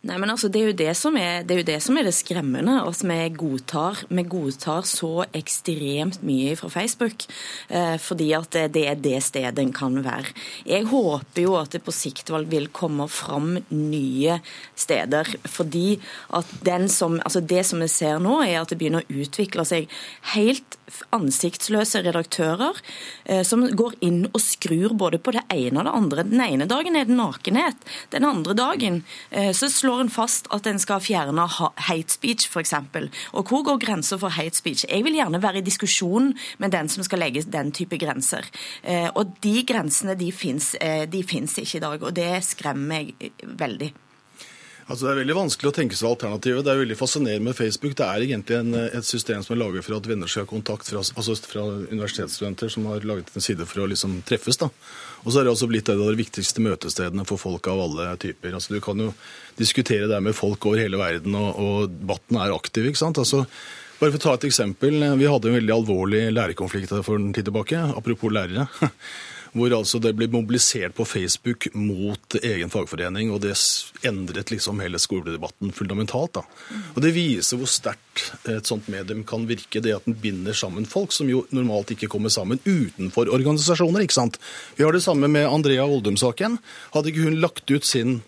Nei, 0.00 0.16
men 0.16 0.30
altså, 0.32 0.48
det 0.48 0.62
er, 0.62 0.70
jo 0.70 0.72
er, 1.20 1.42
det, 1.44 1.56
er 1.60 1.66
det 1.68 1.76
som 1.84 1.98
er 2.00 2.06
det 2.06 2.14
skremmende. 2.16 2.78
Altså, 2.80 3.04
vi, 3.04 3.18
godtar, 3.36 3.98
vi 4.08 4.22
godtar 4.24 4.86
så 4.88 5.26
ekstremt 5.36 6.22
mye 6.24 6.54
fra 6.56 6.70
Facebook. 6.72 7.26
Eh, 7.68 7.98
fordi 8.00 8.30
at 8.32 8.56
det 8.72 8.86
er 8.88 8.96
det 8.96 9.18
stedet 9.26 9.60
en 9.60 9.74
kan 9.76 9.98
være. 10.00 10.32
Jeg 10.64 10.88
håper 10.88 11.44
jo 11.44 11.58
at 11.60 11.76
det 11.76 11.82
på 11.84 11.92
sikt 11.92 12.32
vil 12.32 12.70
komme 12.72 13.10
fram 13.12 13.58
nye 13.68 14.38
steder. 14.72 15.34
Fordi 15.44 15.98
at 16.38 16.56
den 16.64 16.88
som, 16.88 17.20
altså 17.20 17.44
det 17.44 17.66
som 17.68 17.84
vi 17.84 17.90
ser 17.92 18.24
nå, 18.24 18.38
er 18.40 18.62
at 18.62 18.72
det 18.72 18.80
begynner 18.80 19.04
å 19.04 19.20
utvikle 19.20 19.68
seg 19.68 19.92
helt 20.32 20.78
ansiktsløse 21.14 22.00
redaktører 22.02 22.80
eh, 23.28 23.44
som 23.46 23.68
går 23.68 24.00
inn 24.06 24.24
og 24.30 24.40
skrur 24.42 24.96
både 24.98 25.20
på 25.22 25.36
det 25.36 25.44
ene 25.52 25.82
og 25.82 25.86
det 25.86 25.94
andre. 26.00 26.26
Den 26.32 26.42
ene 26.48 26.70
dagen 26.72 26.96
er 26.96 27.04
det 27.04 27.20
nakenhet. 27.20 27.88
Den 28.16 28.26
andre 28.26 28.56
dagen 28.56 29.02
eh, 29.28 29.52
så 29.52 29.68
slår 29.68 29.89
en 29.98 30.12
fast 30.12 30.46
at 30.54 30.66
en 30.70 30.78
skal 30.78 31.02
fjerne 31.02 31.46
hate 31.88 32.12
speech, 32.12 32.48
f.eks. 32.50 32.74
Og 33.32 33.48
hvor 33.48 33.64
går 33.66 33.80
grensa 33.82 34.18
for 34.20 34.32
hate 34.36 34.56
speech? 34.56 34.84
Jeg 34.88 35.04
vil 35.04 35.18
gjerne 35.18 35.42
være 35.42 35.58
i 35.58 35.66
diskusjon 35.66 36.32
med 36.58 36.70
den 36.70 36.88
som 36.88 37.04
skal 37.06 37.24
legge 37.24 37.42
den 37.42 37.72
type 37.72 37.98
grenser. 37.98 38.46
Eh, 38.82 39.08
og 39.14 39.34
de 39.42 39.64
grensene 39.66 40.14
de 40.18 40.30
fins 40.32 40.74
ikke 40.78 41.76
i 41.76 41.82
dag, 41.82 42.02
og 42.02 42.14
det 42.16 42.30
skremmer 42.46 42.88
meg 42.90 43.32
veldig. 43.42 43.92
Altså 44.90 45.06
Det 45.06 45.10
er 45.12 45.18
veldig 45.20 45.36
vanskelig 45.36 45.70
å 45.70 45.74
tenke 45.74 45.94
seg 45.94 46.08
alternativet. 46.08 46.64
Det 46.66 46.72
er 46.72 46.80
veldig 46.80 46.96
fascinerende 46.98 47.46
med 47.46 47.54
Facebook. 47.54 47.92
Det 47.94 48.06
er 48.06 48.24
egentlig 48.24 48.56
en, 48.58 48.74
et 48.88 49.06
system 49.06 49.44
som 49.46 49.54
er 49.54 49.60
laget 49.60 49.86
for 49.86 49.94
at 49.94 50.08
venner 50.10 50.30
skal 50.30 50.42
ha 50.42 50.50
kontakt 50.50 50.90
fra, 50.90 51.04
altså 51.04 51.36
fra 51.46 51.62
universitetsstudenter 51.92 52.72
som 52.74 52.88
har 52.90 53.06
laget 53.06 53.30
en 53.30 53.44
side 53.44 53.68
for 53.70 53.84
å 53.84 53.86
liksom 53.92 54.18
treffes. 54.26 54.58
da. 54.58 54.66
Og 55.22 55.30
så 55.30 55.40
er 55.40 55.46
det 55.46 55.52
også 55.54 55.68
blitt 55.70 55.86
et 55.86 55.94
av 55.94 56.10
de 56.10 56.18
viktigste 56.18 56.64
møtestedene 56.64 57.26
for 57.28 57.38
folk 57.38 57.70
av 57.70 57.84
alle 57.84 58.08
typer. 58.18 58.56
Altså 58.58 58.74
Du 58.74 58.80
kan 58.82 58.98
jo 58.98 59.12
diskutere 59.60 60.10
det 60.10 60.20
med 60.26 60.34
folk 60.34 60.66
over 60.66 60.82
hele 60.82 60.98
verden, 60.98 61.38
og, 61.38 61.62
og 61.62 61.94
debatten 61.94 62.42
er 62.42 62.56
aktiv. 62.56 62.90
ikke 62.90 63.04
sant? 63.04 63.22
Altså 63.22 63.44
bare 64.00 64.14
for 64.14 64.18
å 64.18 64.24
ta 64.24 64.38
et 64.40 64.48
eksempel. 64.48 64.96
Vi 65.20 65.28
hadde 65.28 65.50
en 65.52 65.60
veldig 65.60 65.76
alvorlig 65.76 66.24
lærerkonflikt 66.32 66.98
for 67.04 67.20
en 67.20 67.34
tid 67.36 67.46
tilbake. 67.46 67.78
Apropos 67.94 68.32
lærere. 68.32 68.66
hvor 69.52 69.72
altså 69.74 69.98
det 70.02 70.12
ble 70.18 70.28
mobilisert 70.30 70.94
på 70.96 71.06
Facebook 71.08 71.68
mot 71.74 72.36
egen 72.40 72.70
fagforening, 72.72 73.32
og 73.34 73.42
det 73.44 73.56
endret 74.06 74.52
liksom 74.52 74.80
hele 74.82 75.00
skoledebatten 75.02 75.72
fundamentalt. 75.74 76.38
da. 76.38 76.44
Og 76.94 77.02
Det 77.02 77.12
viser 77.16 77.58
hvor 77.60 77.70
sterkt 77.70 78.30
et 78.48 78.66
sånt 78.66 78.88
medium 78.92 79.24
kan 79.24 79.46
virke, 79.48 79.82
det 79.82 79.96
at 79.96 80.06
den 80.06 80.18
binder 80.20 80.56
sammen 80.56 80.86
folk 80.86 81.12
som 81.12 81.30
jo 81.30 81.44
normalt 81.50 81.90
ikke 81.94 82.10
kommer 82.10 82.30
sammen 82.30 82.60
utenfor 82.64 83.30
organisasjoner. 83.32 84.02
ikke 84.02 84.20
sant? 84.20 84.38
Vi 84.76 84.84
har 84.84 84.92
det 84.92 85.02
samme 85.02 85.28
med 85.28 85.48
Andrea 85.48 85.84
Oldum-saken. 85.86 86.58
Hadde 86.94 87.10
ikke 87.10 87.26
hun 87.26 87.40
lagt 87.40 87.70
ut 87.70 87.84
sin 87.84 88.20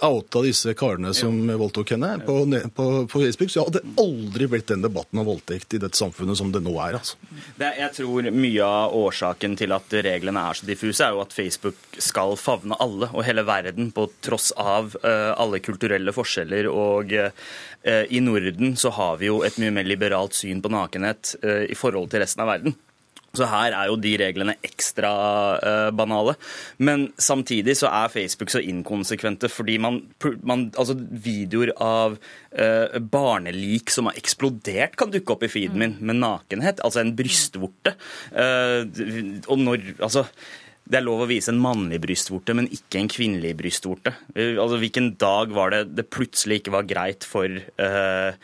outa 0.00 0.42
disse 0.44 0.74
karene 0.78 1.12
som 1.16 1.36
voldtok 1.58 1.94
henne 1.94 2.10
på, 2.26 2.36
på, 2.74 2.86
på, 3.06 3.22
Facebook, 3.22 3.50
så 3.50 3.64
hadde 3.64 3.80
det 3.80 3.94
aldri 4.02 4.48
blitt 4.50 4.68
den 4.70 4.84
debatten 4.84 5.20
om 5.22 5.28
voldtekt 5.28 5.76
i 5.76 5.80
dette 5.82 5.98
samfunnet 5.98 6.38
som 6.38 6.52
det 6.52 6.62
nå 6.64 6.74
er. 6.76 6.98
altså. 7.00 7.16
Det, 7.58 7.72
jeg 7.78 7.94
tror 7.98 8.30
mye 8.34 8.68
av 8.68 8.96
årsaken 9.02 9.56
til 9.60 9.74
at 9.76 9.96
reglene 10.06 10.44
er 10.50 10.58
så 10.58 10.68
diffuse, 10.68 11.06
er 11.06 11.16
jo 11.16 11.24
at 11.24 11.36
Facebook 11.36 11.98
skal 11.98 12.36
favne 12.40 12.78
alle 12.82 13.10
og 13.12 13.24
hele 13.26 13.46
verden, 13.48 13.90
på 13.92 14.08
tross 14.24 14.52
av 14.60 14.96
uh, 15.02 15.32
alle 15.40 15.62
kulturelle 15.64 16.14
forskjeller. 16.14 16.68
Og 16.70 17.12
uh, 17.12 17.32
i 18.08 18.22
Norden 18.24 18.76
så 18.78 18.92
har 18.96 19.18
vi 19.20 19.30
jo 19.30 19.42
et 19.46 19.58
mye 19.62 19.74
mer 19.74 19.88
liberalt 19.88 20.36
syn 20.38 20.62
på 20.62 20.72
nakenhet 20.72 21.36
uh, 21.44 21.64
i 21.66 21.78
forhold 21.78 22.12
til 22.12 22.24
resten 22.24 22.44
av 22.44 22.52
verden. 22.54 22.76
Så 23.32 23.48
her 23.48 23.72
er 23.72 23.88
jo 23.88 23.96
de 24.00 24.12
reglene 24.20 24.56
ekstra 24.66 25.12
uh, 25.56 25.90
banale. 25.96 26.34
Men 26.84 27.06
samtidig 27.16 27.78
så 27.80 27.88
er 27.88 28.12
Facebook 28.12 28.52
så 28.52 28.60
inkonsekvente 28.60 29.48
fordi 29.52 29.78
man, 29.80 30.02
man 30.44 30.68
Altså, 30.72 30.96
videoer 30.96 31.72
av 31.80 32.18
uh, 32.18 32.98
barnelik 33.00 33.92
som 33.92 34.10
har 34.10 34.18
eksplodert, 34.20 34.96
kan 35.00 35.12
dukke 35.12 35.34
opp 35.34 35.46
i 35.46 35.52
feeden 35.52 35.80
min 35.80 35.96
med 36.00 36.20
nakenhet. 36.20 36.82
Altså 36.84 37.02
en 37.02 37.14
brystvorte. 37.16 37.96
Uh, 38.34 38.84
og 39.48 39.56
når 39.62 39.94
Altså 40.02 40.26
det 40.82 40.98
er 40.98 41.04
lov 41.06 41.22
å 41.22 41.28
vise 41.30 41.52
en 41.52 41.60
mannlig 41.62 42.00
brystvorte, 42.02 42.56
men 42.58 42.66
ikke 42.74 42.98
en 42.98 43.10
kvinnelig 43.10 43.52
brystvorte. 43.60 44.12
Altså, 44.34 44.80
Hvilken 44.82 45.12
dag 45.20 45.54
var 45.54 45.70
det 45.72 45.84
det 45.94 46.08
plutselig 46.10 46.58
ikke 46.60 46.74
var 46.74 46.88
greit 46.90 47.24
for 47.24 47.46
uh, 47.46 48.34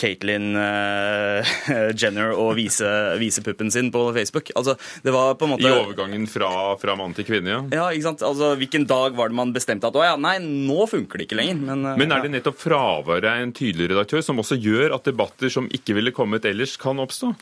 Caitlyn 0.00 0.56
uh, 0.56 1.56
Jenner 2.00 2.34
å 2.36 2.50
vise, 2.56 2.88
vise, 3.20 3.42
puppen 3.44 3.70
sin 3.72 3.90
på 3.94 4.02
Facebook. 4.16 4.52
Altså, 4.58 4.76
det 5.04 5.14
var 5.14 5.36
på 5.40 5.48
en 5.48 5.54
måte... 5.54 5.66
I 5.66 5.72
overgangen 5.72 6.26
fra, 6.30 6.50
fra 6.80 6.96
mann 6.98 7.16
til 7.16 7.28
kvinne, 7.28 7.52
ja. 7.52 7.60
Ja, 7.74 7.88
ikke 7.92 8.10
sant? 8.10 8.24
Altså, 8.26 8.54
Hvilken 8.60 8.86
dag 8.88 9.16
var 9.18 9.32
det 9.32 9.38
man 9.38 9.54
bestemte 9.56 9.90
at 9.90 9.96
å 9.98 10.04
ja, 10.04 10.14
nei, 10.20 10.36
nå 10.42 10.86
funker 10.90 11.20
det 11.20 11.28
ikke 11.28 11.40
lenger. 11.40 11.62
Men, 11.70 11.86
uh, 11.88 11.94
men 12.00 12.14
er 12.14 12.26
det 12.26 12.34
nettopp 12.36 12.60
fraværet 12.62 13.30
av 13.32 13.44
en 13.44 13.54
tydelig 13.56 13.92
redaktør 13.94 14.24
som 14.24 14.42
også 14.42 14.60
gjør 14.60 14.96
at 14.96 15.08
debatter 15.08 15.52
som 15.52 15.70
ikke 15.72 15.96
ville 15.98 16.14
kommet 16.16 16.48
ellers, 16.48 16.76
kan 16.80 17.00
oppstå? 17.02 17.32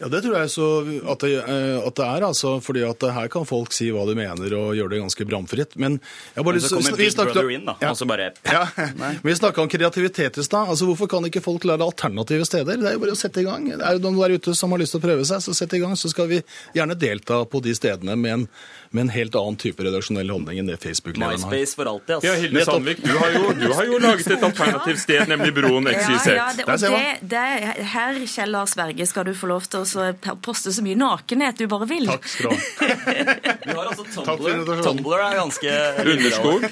Ja, 0.00 0.08
Det 0.08 0.22
tror 0.24 0.36
jeg 0.38 0.48
så 0.48 0.66
at 1.12 1.24
det, 1.26 1.32
eh, 1.36 1.76
at 1.76 1.94
det, 1.98 2.06
er. 2.06 2.24
altså, 2.24 2.54
fordi 2.64 2.84
at 2.88 3.04
Her 3.12 3.28
kan 3.28 3.44
folk 3.44 3.74
si 3.76 3.90
hva 3.92 4.06
de 4.08 4.14
mener 4.16 4.54
og 4.56 4.72
gjøre 4.78 4.94
det 4.94 5.00
ganske 5.02 5.26
bramfritt. 5.28 5.76
Men 5.76 6.00
men 6.34 6.60
så 6.60 6.78
kommer 6.78 6.96
Big 6.96 7.14
Brother 7.16 7.50
inn, 7.52 7.66
da. 7.68 7.76
Ja. 7.82 7.90
Og 7.92 7.98
så 8.00 8.08
bare 8.08 8.30
ja. 8.48 8.64
Vi 9.26 9.34
snakka 9.36 9.60
om 9.60 9.68
kreativitet 9.68 10.38
i 10.38 10.44
stad. 10.44 10.72
Altså, 10.72 10.88
hvorfor 10.88 11.10
kan 11.10 11.24
ikke 11.28 11.44
folk 11.44 11.64
lære 11.68 11.84
alternative 11.84 12.48
steder? 12.48 12.80
Det 12.80 12.88
er 12.88 12.96
jo 12.96 13.04
bare 13.04 13.16
å 13.16 13.20
sette 13.20 13.44
i 13.44 13.48
gang. 13.48 13.68
Det 13.68 13.84
er 13.84 13.98
jo 13.98 14.04
noen 14.06 14.20
der 14.22 14.38
ute 14.40 14.56
som 14.56 14.72
har 14.72 14.80
lyst 14.80 14.96
til 14.96 15.02
å 15.02 15.04
prøve 15.04 15.26
seg, 15.28 15.44
så 15.44 15.54
sett 15.56 15.76
i 15.76 15.82
gang. 15.82 15.96
Så 16.00 16.12
skal 16.14 16.30
vi 16.32 16.40
gjerne 16.76 16.96
delta 16.96 17.42
på 17.44 17.60
de 17.64 17.76
stedene 17.76 18.16
med 18.16 18.38
en 18.38 18.46
med 18.92 19.00
en 19.00 19.08
helt 19.14 19.34
annen 19.38 19.56
type 19.56 19.84
redaksjonell 19.86 20.30
holdning 20.32 20.58
enn 20.58 20.66
det 20.66 20.76
Facebook-lederen 20.82 21.44
har. 21.44 21.50
MySpace 21.52 21.76
for 21.78 21.86
alltid, 21.86 22.14
altså. 22.16 22.26
Ja, 22.26 22.34
Hilde 22.42 22.64
Sandvik, 22.66 23.02
du 23.04 23.12
har, 23.14 23.34
jo, 23.36 23.52
du 23.54 23.72
har 23.72 23.86
jo 23.86 23.98
laget 24.02 24.26
et 24.26 24.42
alternativt 24.42 24.98
sted, 24.98 25.28
nemlig 25.30 25.52
Broen 25.54 25.86
XYZ. 25.86 26.26
Ja, 26.26 26.34
ja, 26.34 26.46
det, 26.56 26.64
og 26.66 26.80
det, 26.82 27.12
det, 27.30 27.44
her, 27.92 28.18
Kjell 28.26 28.50
Lars 28.50 28.74
Berge, 28.74 29.06
skal 29.06 29.28
du 29.28 29.30
få 29.38 29.50
lov 29.52 29.68
til 29.70 29.86
å 29.86 30.34
poste 30.42 30.74
så 30.74 30.82
mye 30.82 30.98
nakenhet 30.98 31.62
du 31.62 31.68
bare 31.70 31.86
vil. 31.86 32.10
Takk 32.10 32.26
skal 32.32 32.50
du 32.50 32.56
ha. 32.56 32.88
Vi 33.70 33.76
har 33.76 33.92
altså 33.92 34.06
Tumblr. 34.10 34.82
Tumblr 34.82 35.22
er 35.22 35.38
ganske 35.38 35.76
Underskog. 36.10 36.66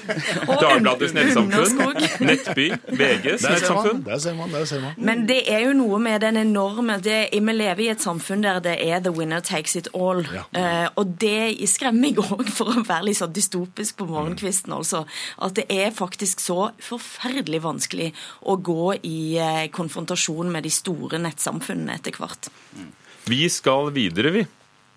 Dagbladets 0.48 1.14
nettsamfunn. 1.14 1.94
Nettby. 2.26 2.66
VGs 2.98 3.46
nettsamfunn. 3.46 4.02
Der 4.08 4.18
ser 4.26 4.34
man, 4.40 4.50
der 4.56 4.66
ser 4.66 4.82
man. 4.82 4.98
Men 4.98 5.22
det 5.30 5.44
er 5.46 5.68
jo 5.68 5.76
noe 5.78 6.02
med 6.02 6.18
den 6.26 6.42
enorme 6.42 6.98
det, 7.04 7.28
Vi 7.30 7.54
lever 7.54 7.86
i 7.86 7.88
et 7.94 8.02
samfunn 8.02 8.42
der 8.42 8.58
det 8.64 8.74
er 8.82 8.98
the 9.06 9.14
winner 9.14 9.38
takes 9.44 9.78
it 9.78 9.86
all. 9.94 10.26
Ja. 10.34 10.44
Uh, 10.50 10.86
og 10.98 11.14
det 11.22 11.54
skremmer 11.70 12.07
meg 12.08 12.20
òg, 12.22 12.48
for 12.56 12.72
å 12.72 12.84
være 12.84 13.08
litt 13.08 13.20
sånn 13.20 13.34
dystopisk 13.36 13.98
på 14.00 14.08
morgenkvisten, 14.10 14.74
altså, 14.74 15.04
at 15.44 15.56
det 15.58 15.66
er 15.72 15.94
faktisk 15.94 16.42
så 16.42 16.70
forferdelig 16.84 17.62
vanskelig 17.64 18.12
å 18.48 18.58
gå 18.60 18.94
i 19.02 19.20
eh, 19.40 19.64
konfrontasjon 19.74 20.52
med 20.52 20.66
de 20.66 20.72
store 20.74 21.20
nettsamfunnene 21.22 21.98
etter 21.98 22.16
hvert. 22.18 22.50
Vi 23.28 23.44
skal 23.52 23.92
videre, 23.92 24.32
vi. 24.32 24.46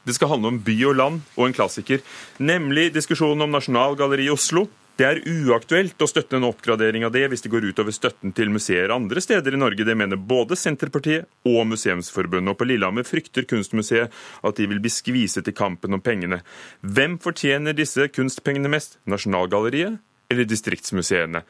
Det 0.07 0.15
skal 0.17 0.31
handle 0.31 0.55
om 0.55 0.61
by 0.65 0.75
og 0.89 0.95
land 0.97 1.25
og 1.35 1.43
en 1.45 1.55
klassiker, 1.55 2.01
nemlig 2.41 2.89
diskusjonen 2.95 3.45
om 3.45 3.51
Nasjonalgalleriet 3.53 4.31
i 4.31 4.33
Oslo 4.33 4.65
det 5.01 5.07
er 5.07 5.19
uaktuelt 5.49 6.03
å 6.03 6.07
støtte 6.09 6.37
en 6.37 6.45
oppgradering 6.45 7.01
av 7.07 7.13
det 7.15 7.23
hvis 7.31 7.41
det 7.41 7.49
går 7.49 7.65
utover 7.71 7.93
støtten 7.95 8.35
til 8.37 8.51
museer 8.53 8.91
andre 8.93 9.23
steder 9.23 9.55
i 9.57 9.59
Norge. 9.59 9.85
Det 9.87 9.95
mener 9.97 10.19
både 10.29 10.53
Senterpartiet 10.59 11.25
og 11.49 11.63
Museumsforbundet. 11.71 12.53
Og 12.53 12.59
på 12.59 12.67
Lillehammer 12.69 13.07
frykter 13.07 13.47
Kunstmuseet 13.49 14.13
at 14.45 14.61
de 14.61 14.67
vil 14.69 14.81
bli 14.83 14.91
skviset 14.93 15.49
i 15.49 15.55
kampen 15.57 15.97
om 15.97 16.03
pengene. 16.05 16.43
Hvem 16.85 17.17
fortjener 17.23 17.73
disse 17.73 18.05
kunstpengene 18.13 18.69
mest? 18.69 18.99
Nasjonalgalleriet 19.09 19.97
eller 20.29 20.49
distriktsmuseene? 20.51 21.41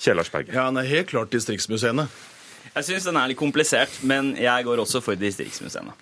Kjellersberg. 0.00 0.50
Ja, 0.50 0.66
han 0.66 0.82
er 0.82 0.90
helt 0.90 1.12
klart 1.12 1.30
distriktsmuseene. 1.30 2.08
Jeg 2.74 2.88
syns 2.88 3.06
den 3.06 3.22
er 3.22 3.30
litt 3.30 3.38
komplisert, 3.38 4.00
men 4.02 4.34
jeg 4.40 4.66
går 4.66 4.82
også 4.82 4.98
for 5.04 5.20
distriktsmuseene. 5.20 5.94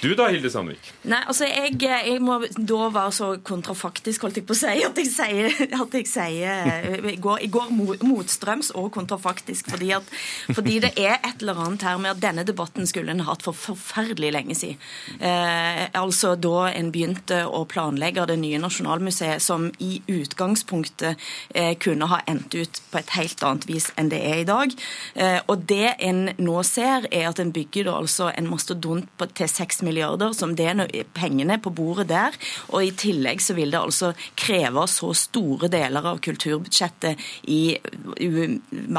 Du 0.00 0.14
da, 0.16 0.30
Hilde 0.32 0.48
Sandvik? 0.48 0.86
Nei, 1.10 1.18
altså 1.28 1.44
jeg, 1.44 1.74
jeg, 1.82 2.20
må 2.24 2.38
da 2.56 2.86
være 2.92 3.12
så 3.12 3.26
kontrafaktisk, 3.44 4.24
holdt 4.24 4.38
jeg 4.40 4.46
på 4.48 4.54
å 4.56 4.58
si, 4.58 4.72
at 4.86 5.00
jeg 5.00 5.10
sier, 5.12 5.58
at 5.76 5.96
jeg, 5.96 6.06
sier 6.08 6.70
jeg, 6.70 7.18
går, 7.20 7.42
jeg 7.44 7.50
går 7.52 7.72
motstrøms 8.08 8.72
og 8.80 8.88
kontrafaktisk. 8.94 9.68
Fordi, 9.70 9.90
at, 9.98 10.14
fordi, 10.48 10.78
det 10.86 10.94
er 10.96 11.18
et 11.18 11.44
eller 11.44 11.60
annet 11.66 11.84
her 11.84 12.00
med 12.00 12.14
at 12.14 12.22
denne 12.22 12.44
debatten 12.48 12.88
skulle 12.88 13.12
en 13.12 13.24
hatt 13.28 13.44
for 13.44 13.56
forferdelig 13.56 14.32
lenge 14.32 14.56
siden. 14.56 14.80
Eh, 15.20 15.82
altså 16.00 16.32
da 16.40 16.70
en 16.70 16.88
begynte 16.94 17.42
å 17.44 17.66
planlegge 17.68 18.24
det 18.30 18.38
nye 18.40 18.60
Nasjonalmuseet, 18.62 19.44
som 19.44 19.68
i 19.84 20.00
utgangspunktet 20.08 21.20
eh, 21.54 21.74
kunne 21.80 22.08
ha 22.08 22.22
endt 22.30 22.56
ut 22.56 22.80
på 22.90 23.02
et 23.02 23.14
helt 23.18 23.44
annet 23.46 23.68
vis 23.68 23.90
enn 24.00 24.08
det 24.12 24.22
er 24.30 24.42
i 24.42 24.48
dag. 24.48 24.72
Eh, 25.14 25.38
og 25.44 25.68
det 25.68 25.96
en 26.00 26.30
nå 26.40 26.56
ser, 26.64 27.04
er 27.12 27.28
at 27.28 27.40
en 27.42 27.52
bygger 27.52 27.90
da 27.90 27.98
altså 28.00 28.30
en 28.32 28.48
mastodont 28.48 29.08
på, 29.20 29.28
til 29.36 29.50
6 29.70 29.82
milliarder 29.86 30.32
som 30.36 30.54
det 30.56 30.66
er 30.66 31.04
pengene 31.14 31.58
på 31.62 31.72
bordet 31.74 32.08
der. 32.10 32.36
Og 32.74 32.84
i 32.84 32.92
tillegg 32.96 33.42
så 33.42 33.54
vil 33.54 33.72
det 33.72 33.80
altså 33.80 34.12
kreve 34.38 34.86
så 34.90 35.12
store 35.16 35.70
deler 35.70 36.06
av 36.06 36.20
kulturbudsjettet 36.24 37.20
i 37.50 37.78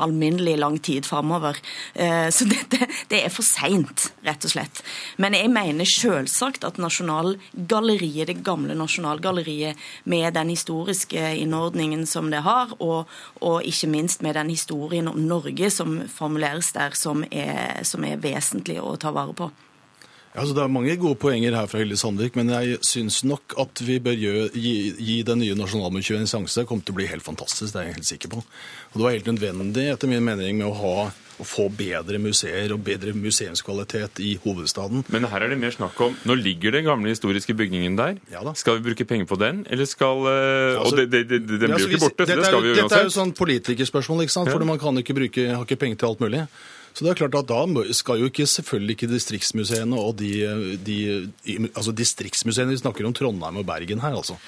alminnelig 0.02 0.58
lang 0.60 0.80
tid 0.80 1.08
framover. 1.08 1.60
Eh, 1.94 2.30
så 2.32 2.48
dette 2.50 2.88
det 3.12 3.24
er 3.26 3.34
for 3.34 3.46
seint, 3.46 4.12
rett 4.26 4.46
og 4.48 4.54
slett. 4.54 4.84
Men 5.22 5.36
jeg 5.36 5.52
mener 5.52 5.88
selvsagt 5.88 6.66
at 6.68 6.80
Nasjonalgalleriet, 6.82 8.30
det 8.32 8.42
gamle 8.46 8.76
Nasjonalgalleriet, 8.78 9.80
med 10.04 10.34
den 10.36 10.54
historiske 10.54 11.34
innordningen 11.42 12.06
som 12.10 12.32
det 12.32 12.44
har, 12.46 12.72
og, 12.80 13.10
og 13.42 13.68
ikke 13.68 13.90
minst 13.92 14.24
med 14.26 14.38
den 14.40 14.52
historien 14.54 15.10
om 15.12 15.20
Norge 15.28 15.72
som 15.74 16.00
formuleres 16.12 16.72
der, 16.76 16.96
som 16.98 17.26
er, 17.32 17.82
som 17.88 18.06
er 18.08 18.22
vesentlig 18.22 18.80
å 18.82 18.96
ta 19.02 19.14
vare 19.16 19.36
på. 19.38 19.52
Altså, 20.32 20.54
det 20.56 20.62
er 20.63 20.72
mange 20.72 20.94
gode 21.00 21.20
poenger 21.20 21.56
her 21.58 21.67
fra 21.67 21.82
Hilde 21.82 21.98
Sandvik, 22.00 22.38
men 22.39 22.52
jeg 22.54 22.78
syns 22.88 23.20
nok 23.28 23.56
at 23.60 23.82
vi 23.84 23.98
bør 24.04 24.15
gi, 24.15 24.76
gi 24.96 25.17
den 25.28 25.41
nye 25.44 25.58
Nasjonalmuseet 25.60 26.22
en 26.22 26.30
sjanse. 26.30 26.62
Det 26.62 26.70
kommer 26.70 26.88
til 26.88 26.96
å 26.96 27.00
bli 27.02 27.10
helt 27.12 27.26
fantastisk, 27.26 27.74
det 27.74 27.82
er 27.82 27.89
jeg 27.89 27.98
helt 27.98 28.08
sikker 28.13 28.32
på. 28.38 28.46
Og 28.94 28.96
Det 28.96 29.04
var 29.04 29.17
helt 29.17 29.28
nødvendig 29.28 29.89
etter 29.91 30.12
min 30.12 30.24
mening 30.24 30.62
med 30.62 30.70
å, 30.70 30.72
ha, 30.80 31.12
å 31.12 31.48
få 31.48 31.67
bedre 31.76 32.22
museer 32.24 32.72
og 32.72 32.80
bedre 32.88 33.12
museumskvalitet 33.17 34.24
i 34.24 34.32
hovedstaden. 34.46 35.04
Men 35.12 35.28
her 35.34 35.44
er 35.44 35.52
det 35.52 35.60
mer 35.60 35.76
snakk 35.76 36.00
om 36.08 36.15
Nå 36.24 36.39
ligger 36.39 36.80
den 36.80 36.88
gamle 36.88 37.12
historiske 37.12 37.56
bygningen 37.58 38.00
der. 38.00 38.20
Ja 38.32 38.48
skal 38.56 38.80
vi 38.80 38.88
bruke 38.89 39.08
penger 39.08 39.28
på 39.28 39.36
den, 39.39 39.65
eller 39.72 39.88
skal 39.89 40.24
uh, 40.24 40.80
altså, 40.80 40.96
Og 40.96 41.00
det, 41.00 41.10
det, 41.12 41.28
det, 41.30 41.60
den 41.60 41.76
blir 41.76 41.89
jo 41.89 41.91
ikke 41.91 42.06
borte, 42.08 42.28
så 42.28 42.36
det 42.39 42.48
skal 42.48 42.63
vi 42.63 42.72
jo 42.72 42.76
uansett. 42.78 42.88
Dette 42.88 43.04
er 43.04 43.10
jo 43.10 43.17
sånn 43.20 43.36
politikerspørsmål, 43.36 44.24
ikke 44.28 44.39
sant? 44.39 44.52
for 44.52 44.63
man 44.67 44.80
kan 44.80 45.04
ikke 45.04 45.17
bruke, 45.17 45.50
har 45.52 45.67
ikke 45.67 45.84
penger 45.84 46.00
til 46.00 46.13
alt 46.13 46.24
mulig. 46.24 46.46
Så 46.93 47.06
det 47.06 47.13
er 47.13 47.21
klart 47.23 47.38
at 47.39 47.49
Da 47.51 47.86
skal 47.95 48.19
jo 48.21 48.30
ikke 48.32 48.47
selvfølgelig 48.49 48.97
ikke 48.97 49.12
distriktsmuseene 49.13 49.97
og 49.97 50.17
de, 50.19 50.32
de 50.84 50.99
altså 51.71 51.93
distriktsmuseene 51.95 52.75
Vi 52.75 52.84
snakker 52.84 53.08
om 53.08 53.15
Trondheim 53.15 53.62
og 53.62 53.67
Bergen 53.67 54.04
her, 54.04 54.17
altså. 54.17 54.39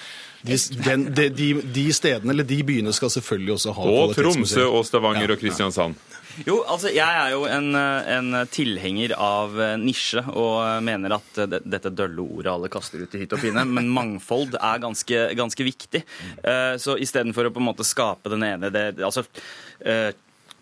De, 0.44 0.58
den, 0.84 1.06
de, 1.16 1.30
de, 1.32 1.54
de, 1.72 1.86
stedene, 1.96 2.34
eller 2.34 2.44
de 2.44 2.58
byene 2.68 2.92
skal 2.92 3.12
selvfølgelig 3.14 3.54
også 3.54 3.76
ha 3.78 3.86
Og 3.94 4.18
Tromsø 4.18 4.66
og 4.68 4.84
Stavanger 4.84 5.30
ja, 5.30 5.38
og 5.38 5.40
Kristiansand. 5.40 5.96
Jo, 6.44 6.58
altså 6.68 6.90
Jeg 6.92 7.20
er 7.22 7.30
jo 7.32 7.46
en, 7.48 7.70
en, 7.78 8.36
tilhenger 8.52 9.14
av 9.16 9.54
nisje 9.80 10.24
og 10.34 10.84
mener 10.84 11.16
at 11.16 11.40
dette 11.46 11.94
dølle 11.94 12.26
ordet 12.26 12.52
alle 12.52 12.72
kaster 12.74 13.06
ut 13.06 13.16
i 13.16 13.22
hytt 13.22 13.38
og 13.38 13.44
pine, 13.44 13.64
men 13.70 13.88
mangfold 13.94 14.58
er 14.58 14.82
ganske, 14.84 15.24
ganske 15.38 15.68
viktig. 15.70 16.04
Uh, 16.42 16.76
så 16.82 16.98
istedenfor 17.00 17.48
å 17.48 17.54
på 17.54 17.62
en 17.64 17.70
måte 17.70 17.88
skape 17.88 18.34
den 18.34 18.44
ene 18.50 18.74
det, 18.74 18.88
altså 19.00 19.24
uh, 19.24 20.10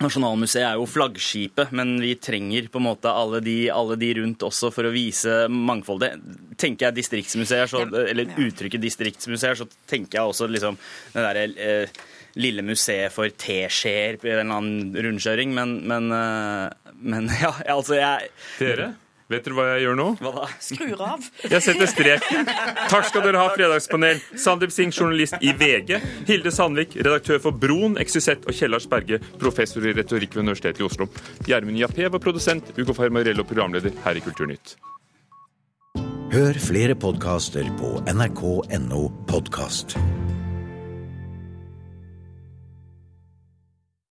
Nasjonalmuseet 0.02 0.66
er 0.66 0.80
jo 0.80 0.88
flaggskipet, 0.90 1.74
men 1.78 1.96
vi 2.02 2.16
trenger 2.20 2.70
på 2.72 2.82
en 2.82 2.88
måte 2.88 3.12
alle 3.12 3.42
de, 3.44 3.58
alle 3.74 3.98
de 4.02 4.14
rundt 4.22 4.46
også 4.48 4.72
for 4.74 4.88
å 4.88 4.94
vise 4.94 5.46
mangfoldet. 5.52 6.18
Tenker 6.62 6.90
jeg 6.90 7.00
distriktsmuseer, 7.02 7.70
så, 7.70 7.84
eller 8.02 8.34
uttrykket 8.42 8.82
distriktsmuseer, 8.82 9.60
så 9.60 9.68
tenker 9.90 10.20
jeg 10.20 10.34
også 10.34 10.50
liksom 10.52 10.80
det 11.14 11.26
derre 11.28 11.46
eh, 11.54 12.02
lille 12.40 12.64
museet 12.66 13.14
for 13.14 13.30
teskjeer 13.30 14.18
i 14.18 14.32
en 14.32 14.42
eller 14.42 14.58
annen 14.58 15.06
rundkjøring, 15.06 15.54
men, 15.56 15.78
men, 15.90 16.12
eh, 16.16 16.94
men 17.02 17.32
ja, 17.44 17.54
altså 17.76 18.00
jeg 18.00 18.32
Dere? 18.60 18.94
Vet 19.32 19.46
dere 19.48 19.56
hva 19.56 19.66
jeg 19.70 19.86
gjør 19.86 19.98
nå? 20.00 20.08
Hva 20.20 20.32
da? 20.36 20.48
Skrur 20.60 21.04
av. 21.06 21.24
Jeg 21.48 21.64
setter 21.64 21.88
strek. 21.88 22.28
Takk 22.92 23.08
skal 23.08 23.24
dere 23.24 23.40
ha, 23.40 23.48
Fredagspanel. 23.56 24.20
Sandeep 24.36 24.74
Singh, 24.76 24.92
journalist 24.92 25.38
i 25.40 25.54
VG. 25.56 25.96
Hilde 26.28 26.52
Sandvik, 26.52 26.98
redaktør 27.00 27.40
for 27.44 27.56
Broen, 27.56 27.96
XYZ, 28.02 28.44
og 28.44 28.56
Kjellars 28.58 28.90
Berge, 28.92 29.22
professor 29.40 29.88
i 29.88 29.96
retorikk 29.96 30.36
ved 30.36 30.46
Universitetet 30.50 30.84
i 30.84 30.88
Oslo. 30.88 31.08
Gjermund 31.48 31.80
Jappé 31.80 32.12
var 32.12 32.24
produsent, 32.24 32.74
Ugo 32.76 32.96
Fermarello 32.98 33.48
programleder 33.48 33.96
her 34.04 34.20
i 34.20 34.26
Kulturnytt. 34.26 34.76
Hør 36.32 36.60
flere 36.64 36.96
podkaster 36.96 37.68
på 37.80 37.98
nrk.no 38.08 39.08
podkast. 39.28 39.98